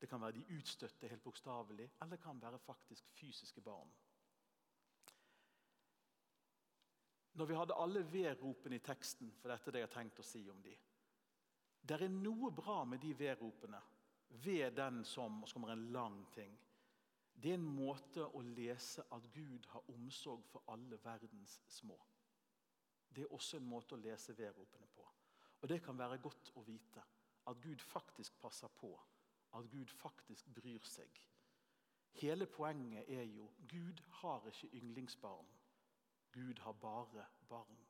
Det 0.00 0.08
kan 0.08 0.20
være 0.20 0.36
de 0.36 0.58
utstøtte 0.58 1.08
helt 1.08 1.22
bokstavelig, 1.24 1.90
eller 2.00 2.16
det 2.16 2.22
kan 2.22 2.42
være 2.42 2.58
faktisk 2.58 3.08
fysiske 3.16 3.60
barn. 3.60 3.92
Når 7.36 7.44
vi 7.44 7.54
hadde 7.54 7.74
alle 7.74 8.02
V-ropene 8.12 8.76
i 8.76 8.84
teksten, 8.84 9.32
for 9.40 9.52
dette 9.52 9.68
er 9.68 9.72
det 9.72 9.80
jeg 9.82 9.88
har 9.88 9.96
tenkt 9.98 10.20
å 10.20 10.24
si 10.24 10.40
om 10.48 10.60
de. 10.64 10.72
Det 11.86 11.98
er 12.00 12.08
noe 12.12 12.50
bra 12.50 12.82
med 12.88 13.02
de 13.04 13.12
V-ropene. 13.14 13.80
Ved 14.28 14.72
den 14.76 15.04
som 15.04 15.42
Og 15.42 15.48
så 15.48 15.54
kommer 15.54 15.72
en 15.72 15.92
lang 15.92 16.16
ting. 16.34 16.56
Det 17.42 17.50
er 17.50 17.58
en 17.58 17.68
måte 17.76 18.24
å 18.24 18.40
lese 18.40 19.04
at 19.12 19.28
Gud 19.32 19.66
har 19.68 19.90
omsorg 19.92 20.44
for 20.48 20.64
alle 20.72 20.96
verdens 21.04 21.60
små. 21.68 21.98
Det 23.08 23.22
er 23.24 23.32
også 23.32 23.60
en 23.60 23.68
måte 23.68 23.94
å 23.94 24.00
lese 24.00 24.32
V-ropene 24.32 24.88
på. 24.94 25.04
Og 25.60 25.68
Det 25.68 25.82
kan 25.82 25.98
være 25.98 26.18
godt 26.18 26.52
å 26.56 26.64
vite 26.64 27.04
at 27.46 27.60
Gud 27.60 27.80
faktisk 27.80 28.40
passer 28.40 28.68
på. 28.68 28.96
At 29.54 29.70
Gud 29.70 29.86
faktisk 29.86 30.46
bryr 30.54 30.84
seg. 30.84 31.20
Hele 32.16 32.46
poenget 32.46 33.12
er 33.12 33.22
jo 33.22 33.50
Gud 33.68 34.02
har 34.20 34.46
ikke 34.48 34.70
yndlingsbarn. 34.78 35.46
Gud 36.32 36.58
har 36.58 36.72
bare 36.72 37.26
barn. 37.48 37.86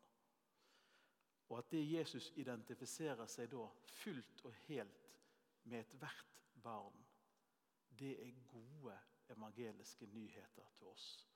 Og 1.48 1.58
at 1.58 1.70
det 1.70 1.92
Jesus 1.92 2.32
identifiserer 2.36 3.26
seg 3.26 3.50
da 3.50 3.66
fullt 4.02 4.44
og 4.44 4.54
helt 4.66 5.12
med 5.64 5.78
ethvert 5.80 6.40
barn, 6.62 7.06
det 7.98 8.12
er 8.26 8.42
gode 8.50 8.98
evangeliske 9.30 10.06
nyheter 10.06 10.68
til 10.78 10.86
oss. 10.86 11.28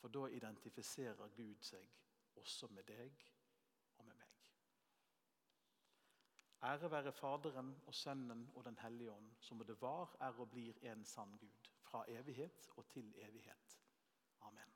For 0.00 0.08
da 0.08 0.26
identifiserer 0.26 1.28
Gud 1.36 1.60
seg 1.60 1.88
også 2.36 2.68
med 2.72 2.82
deg 2.88 3.33
Ære 6.64 6.90
være 6.90 7.12
Faderen 7.12 7.74
og 7.86 7.94
Sønnen 7.94 8.50
og 8.54 8.64
Den 8.64 8.78
hellige 8.78 9.12
ånd, 9.12 9.32
som 9.40 9.58
det 9.58 9.80
var, 9.80 10.16
er 10.20 10.40
og 10.40 10.48
blir 10.50 10.78
en 10.92 11.04
sann 11.04 11.36
Gud, 11.38 11.68
fra 11.80 12.04
evighet 12.08 12.70
og 12.76 12.86
til 12.88 13.14
evighet. 13.18 13.80
Amen. 14.40 14.72